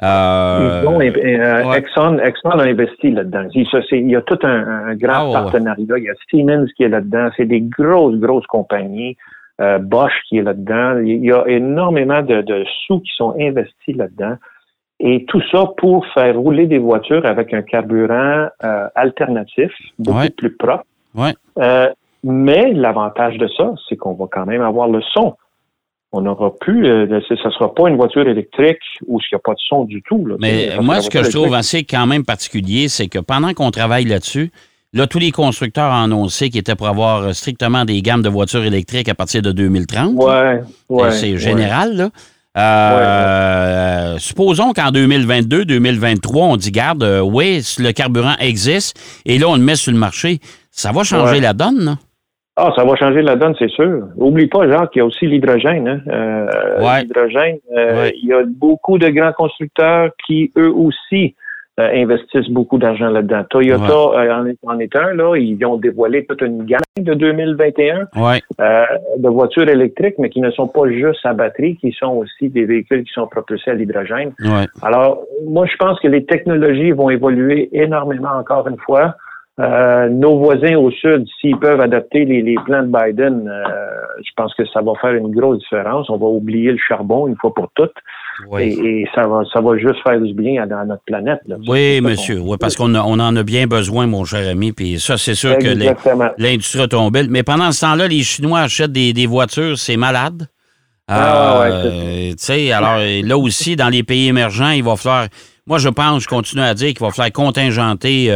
Euh, 0.03 0.83
euh, 0.83 1.65
ouais. 1.65 1.79
Exxon, 1.79 2.19
Exxon 2.19 2.51
a 2.51 2.65
investi 2.65 3.11
là-dedans. 3.11 3.49
Il, 3.55 4.11
y 4.11 4.17
a 4.17 4.23
tout 4.23 4.39
un, 4.43 4.89
un 4.89 4.95
grand 4.95 5.27
ouais. 5.27 5.33
partenariat. 5.35 5.99
Il 5.99 6.05
y 6.05 6.09
a 6.09 6.15
Siemens 6.31 6.67
qui 6.75 6.85
est 6.85 6.89
là-dedans. 6.89 7.29
C'est 7.37 7.45
des 7.45 7.61
grosses, 7.61 8.17
grosses 8.17 8.47
compagnies. 8.47 9.17
Euh, 9.61 9.79
Bosch 9.79 10.15
qui 10.27 10.39
est 10.39 10.43
là-dedans. 10.43 11.01
Il 11.05 11.23
y 11.23 11.31
a 11.33 11.45
énormément 11.47 12.23
de, 12.23 12.41
de 12.41 12.65
sous 12.87 13.01
qui 13.01 13.11
sont 13.15 13.35
investis 13.39 13.95
là-dedans. 13.95 14.37
Et 15.01 15.27
tout 15.27 15.43
ça 15.53 15.65
pour 15.77 16.07
faire 16.15 16.35
rouler 16.37 16.67
des 16.67 16.79
voitures 16.79 17.27
avec 17.27 17.53
un 17.53 17.61
carburant 17.61 18.49
euh, 18.65 18.89
alternatif, 18.95 19.71
beaucoup 19.99 20.19
Ouais. 20.19 20.31
plus 20.31 20.57
propre. 20.57 20.85
Ouais. 21.15 21.35
Euh, 21.59 21.91
mais 22.25 22.73
l'avantage 22.73 23.37
de 23.39 23.49
ça, 23.57 23.73
c'est 23.89 23.97
qu'on 23.97 24.15
va 24.15 24.27
quand 24.31 24.47
même 24.47 24.63
avoir 24.63 24.89
le 24.89 25.01
son. 25.15 25.37
On 26.13 26.23
n'aura 26.23 26.51
plus, 26.59 26.87
euh, 26.87 27.07
ce 27.29 27.35
ne 27.35 27.53
sera 27.53 27.73
pas 27.73 27.89
une 27.89 27.97
voiture 27.97 28.27
électrique 28.27 28.81
où 29.07 29.21
il 29.21 29.25
n'y 29.33 29.37
a 29.37 29.39
pas 29.39 29.53
de 29.53 29.61
son 29.69 29.85
du 29.85 30.03
tout. 30.03 30.27
là. 30.27 30.35
Mais 30.41 30.71
Ça 30.71 30.81
moi, 30.83 31.01
ce 31.01 31.09
que 31.09 31.23
je 31.23 31.31
trouve 31.31 31.55
assez 31.55 31.85
quand 31.85 32.07
même 32.07 32.25
particulier, 32.25 32.89
c'est 32.89 33.07
que 33.07 33.21
pendant 33.21 33.53
qu'on 33.55 33.71
travaille 33.71 34.07
là-dessus, 34.07 34.51
là, 34.93 35.07
tous 35.07 35.21
les 35.21 35.31
constructeurs 35.31 35.93
ont 35.93 36.03
annoncé 36.03 36.51
qu'ils 36.51 36.59
étaient 36.61 36.75
pour 36.75 36.89
avoir 36.89 37.23
euh, 37.23 37.33
strictement 37.33 37.85
des 37.85 38.03
gammes 38.03 38.23
de 38.23 38.29
voitures 38.29 38.65
électriques 38.65 39.09
à 39.09 39.15
partir 39.15 39.41
de 39.41 39.53
2030. 39.53 40.15
Ouais, 40.15 40.61
ouais. 40.89 41.11
c'est 41.13 41.33
ouais. 41.33 41.39
général, 41.39 41.97
là. 41.97 42.11
Euh, 42.57 44.19
Supposons 44.19 44.73
qu'en 44.73 44.91
2022, 44.91 45.65
2023, 45.65 46.47
on 46.47 46.57
dit, 46.57 46.73
garde, 46.73 47.03
euh, 47.05 47.21
oui, 47.21 47.63
le 47.79 47.93
carburant 47.93 48.35
existe, 48.41 48.99
et 49.25 49.39
là, 49.39 49.49
on 49.49 49.55
le 49.57 49.63
met 49.63 49.77
sur 49.77 49.93
le 49.93 49.99
marché. 49.99 50.41
Ça 50.73 50.91
va 50.93 51.05
changer 51.05 51.35
Ouais. 51.35 51.41
la 51.41 51.53
donne, 51.53 51.85
là? 51.85 51.97
Ah, 52.63 52.73
ça 52.77 52.85
va 52.85 52.95
changer 52.97 53.23
la 53.23 53.37
donne, 53.37 53.55
c'est 53.59 53.71
sûr. 53.71 54.03
Oublie 54.19 54.47
pas, 54.49 54.69
Jacques, 54.71 54.91
qu'il 54.91 55.01
y 55.01 55.03
a 55.03 55.07
aussi 55.07 55.27
l'hydrogène. 55.27 55.89
Hein. 55.89 56.01
Euh, 56.09 56.81
Ouais. 56.85 57.03
L'hydrogène, 57.03 57.57
euh, 57.77 58.03
Ouais. 58.03 58.13
il 58.23 58.29
y 58.29 58.33
a 58.35 58.43
beaucoup 58.47 58.99
de 58.99 59.09
grands 59.09 59.33
constructeurs 59.33 60.11
qui, 60.27 60.53
eux 60.59 60.71
aussi, 60.71 61.35
euh, 61.79 61.89
investissent 61.95 62.51
beaucoup 62.51 62.77
d'argent 62.77 63.09
là-dedans. 63.09 63.45
Toyota 63.49 63.85
euh, 63.93 64.35
en, 64.35 64.45
est, 64.47 64.59
en 64.67 64.79
est 64.79 64.95
un, 64.95 65.15
là. 65.15 65.35
Ils 65.37 65.65
ont 65.65 65.77
dévoilé 65.79 66.27
toute 66.27 66.43
une 66.43 66.65
gamme 66.65 66.81
de 66.99 67.15
2021 67.15 68.09
Oui. 68.17 68.41
euh, 68.61 68.85
de 69.17 69.29
voitures 69.29 69.69
électriques, 69.69 70.17
mais 70.19 70.29
qui 70.29 70.41
ne 70.43 70.51
sont 70.51 70.69
pas 70.69 70.87
juste 70.91 71.25
à 71.25 71.33
batterie, 71.33 71.77
qui 71.77 71.93
sont 71.93 72.13
aussi 72.17 72.51
des 72.51 72.67
véhicules 72.67 73.05
qui 73.05 73.13
sont 73.13 73.27
propulsés 73.27 73.71
à 73.71 73.75
l'hydrogène. 73.75 74.33
Alors, 74.83 75.23
moi, 75.49 75.65
je 75.65 75.77
pense 75.79 75.99
que 76.01 76.09
les 76.09 76.27
technologies 76.27 76.91
vont 76.91 77.09
évoluer 77.09 77.71
énormément 77.73 78.33
encore 78.39 78.69
une 78.69 78.77
fois. 78.79 79.15
Euh, 79.61 80.09
nos 80.09 80.39
voisins 80.39 80.77
au 80.77 80.91
sud, 80.91 81.27
s'ils 81.41 81.59
peuvent 81.59 81.81
adopter 81.81 82.25
les, 82.25 82.41
les 82.41 82.55
plans 82.65 82.83
de 82.83 82.89
Biden, 82.91 83.47
euh, 83.47 83.63
je 84.25 84.31
pense 84.37 84.55
que 84.55 84.65
ça 84.73 84.81
va 84.81 84.93
faire 85.01 85.13
une 85.13 85.31
grosse 85.35 85.59
différence. 85.59 86.09
On 86.09 86.17
va 86.17 86.27
oublier 86.27 86.73
le 86.73 86.79
charbon 86.79 87.27
une 87.27 87.37
fois 87.37 87.53
pour 87.53 87.69
toutes. 87.75 87.93
Oui. 88.49 88.63
Et, 88.63 89.03
et 89.03 89.09
ça 89.15 89.27
va 89.27 89.43
ça 89.53 89.61
va 89.61 89.77
juste 89.77 90.03
faire 90.03 90.19
du 90.19 90.33
bien 90.33 90.63
à, 90.63 90.81
à 90.81 90.85
notre 90.87 91.03
planète. 91.05 91.41
là. 91.47 91.57
Oui, 91.69 92.01
monsieur. 92.01 92.41
Oui, 92.41 92.57
parce 92.59 92.75
qu'on 92.75 92.95
on 92.95 93.19
en 93.21 93.37
a 93.37 93.43
bien 93.43 93.67
besoin, 93.67 94.07
mon 94.07 94.25
cher 94.25 94.49
ami. 94.49 94.73
Puis 94.73 94.99
ça, 94.99 95.19
c'est 95.19 95.35
sûr 95.35 95.59
que 95.59 95.69
l'industrie 96.39 96.83
automobile. 96.83 97.27
Mais 97.29 97.43
pendant 97.43 97.71
ce 97.73 97.83
temps-là, 97.83 98.09
les 98.09 98.23
Chinois 98.23 98.61
achètent 98.61 98.93
des, 98.93 99.13
des 99.13 99.27
voitures, 99.27 99.77
c'est 99.77 99.99
malade. 99.99 100.47
Ah, 101.07 101.61
ouais, 101.61 101.71
Euh, 101.73 102.31
tu 102.31 102.35
sais, 102.39 102.73
alors 102.73 102.99
là 103.25 103.37
aussi, 103.37 103.75
dans 103.77 103.89
les 103.89 104.05
pays 104.05 104.29
émergents, 104.29 104.71
il 104.71 104.85
va 104.85 104.97
falloir. 104.97 105.27
Moi, 105.67 105.79
je 105.79 105.89
pense, 105.89 106.23
je 106.23 106.29
continue 106.29 106.63
à 106.63 106.73
dire 106.73 106.89
qu'il 106.95 107.01
va 107.01 107.11
falloir 107.11 107.33
contingenter 107.33 108.31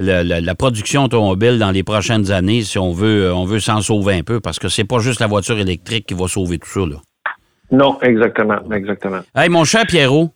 euh, 0.00 0.22
le- 0.22 0.34
le- 0.34 0.40
la 0.40 0.54
production 0.54 1.04
automobile 1.04 1.58
dans 1.58 1.70
les 1.70 1.82
prochaines 1.82 2.30
années 2.32 2.62
si 2.62 2.78
on 2.78 2.92
veut, 2.92 3.32
on 3.32 3.44
veut 3.44 3.60
s'en 3.60 3.80
sauver 3.82 4.14
un 4.14 4.22
peu, 4.22 4.40
parce 4.40 4.58
que 4.58 4.68
c'est 4.68 4.84
pas 4.84 4.98
juste 4.98 5.20
la 5.20 5.26
voiture 5.26 5.58
électrique 5.58 6.06
qui 6.06 6.14
va 6.14 6.26
sauver 6.28 6.58
tout 6.58 6.68
ça. 6.68 6.80
Là. 6.80 6.96
Non, 7.72 7.98
exactement, 8.02 8.58
exactement. 8.74 9.20
Hey, 9.34 9.48
mon 9.48 9.64
cher 9.64 9.84
Pierrot. 9.86 10.30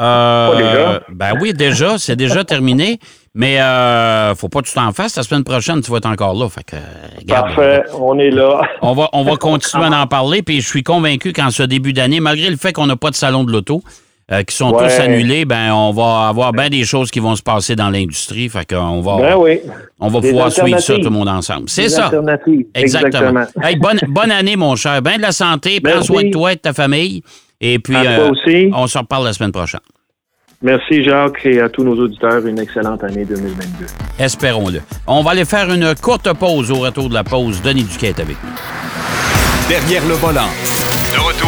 euh, 0.00 0.50
Pas 0.52 0.56
déjà? 0.56 1.02
Ben 1.10 1.32
oui, 1.40 1.52
déjà, 1.54 1.98
c'est 1.98 2.16
déjà 2.16 2.44
terminé. 2.44 2.98
Mais 3.34 3.60
euh, 3.60 4.34
faut 4.34 4.48
pas 4.48 4.62
que 4.62 4.66
tu 4.66 4.74
t'en 4.74 4.90
fasses. 4.92 5.14
La 5.16 5.22
semaine 5.22 5.44
prochaine, 5.44 5.80
tu 5.80 5.90
vas 5.92 5.98
être 5.98 6.06
encore 6.06 6.34
là. 6.34 6.48
Fait 6.48 6.64
que, 6.64 6.74
euh, 6.74 6.80
regarde, 7.20 7.54
Parfait, 7.54 7.82
on 7.96 8.18
est 8.18 8.30
là. 8.30 8.62
On 8.82 8.94
va, 8.94 9.08
on 9.12 9.22
va 9.22 9.36
continuer 9.36 9.84
à 9.86 10.00
en 10.02 10.06
parler. 10.08 10.42
Puis 10.42 10.60
je 10.60 10.66
suis 10.66 10.82
convaincu 10.82 11.32
qu'en 11.32 11.50
ce 11.50 11.62
début 11.62 11.92
d'année, 11.92 12.18
malgré 12.18 12.50
le 12.50 12.56
fait 12.56 12.72
qu'on 12.72 12.86
n'a 12.86 12.96
pas 12.96 13.10
de 13.10 13.14
salon 13.14 13.44
de 13.44 13.52
l'auto, 13.52 13.82
euh, 14.30 14.42
qui 14.42 14.54
sont 14.54 14.70
Ouais. 14.72 14.84
tous 14.88 15.00
annulés, 15.00 15.44
ben 15.44 15.72
on 15.72 15.90
va 15.92 16.28
avoir 16.28 16.52
bien 16.52 16.68
des 16.68 16.84
choses 16.84 17.10
qui 17.10 17.18
vont 17.20 17.34
se 17.34 17.42
passer 17.42 17.74
dans 17.76 17.88
l'industrie. 17.90 18.48
Fait 18.48 18.66
qu'on 18.68 19.00
va, 19.00 19.16
Ben 19.16 19.36
oui. 19.38 19.60
on 20.00 20.08
va 20.08 20.20
Des 20.20 20.28
pouvoir 20.30 20.52
suivre 20.52 20.78
ça 20.80 20.94
tout 20.96 21.00
le 21.04 21.10
monde 21.10 21.28
ensemble. 21.28 21.68
C'est 21.68 21.88
ça. 21.88 22.10
Exactement. 22.74 23.44
Hey, 23.62 23.76
bonne, 23.76 23.98
bonne 24.08 24.30
année, 24.30 24.56
mon 24.56 24.76
cher. 24.76 25.00
Ben 25.02 25.16
de 25.16 25.22
la 25.22 25.32
santé. 25.32 25.80
Prends 25.80 25.94
Merci. 25.94 26.06
soin 26.06 26.22
de 26.24 26.30
toi 26.30 26.52
et 26.52 26.56
de 26.56 26.60
ta 26.60 26.72
famille. 26.72 27.22
Et 27.60 27.78
puis, 27.78 27.96
euh, 27.96 28.30
aussi. 28.30 28.70
on 28.74 28.86
se 28.86 28.98
reparle 28.98 29.24
la 29.24 29.32
semaine 29.32 29.52
prochaine. 29.52 29.80
Merci 30.60 31.04
Jacques 31.04 31.44
et 31.46 31.60
à 31.60 31.68
tous 31.68 31.84
nos 31.84 31.94
auditeurs, 31.96 32.44
une 32.44 32.58
excellente 32.58 33.02
année 33.04 33.24
2022. 33.24 33.86
Espérons-le. 34.18 34.80
On 35.06 35.22
va 35.22 35.30
aller 35.30 35.44
faire 35.44 35.72
une 35.72 35.94
courte 35.94 36.32
pause 36.34 36.70
au 36.72 36.76
retour 36.80 37.08
de 37.08 37.14
la 37.14 37.22
pause. 37.24 37.62
Denis 37.62 37.84
Duquette 37.84 38.18
avec 38.18 38.36
nous. 38.42 38.50
Derrière 39.68 40.04
le 40.08 40.14
volant. 40.14 40.40
De 40.42 41.18
retour 41.20 41.47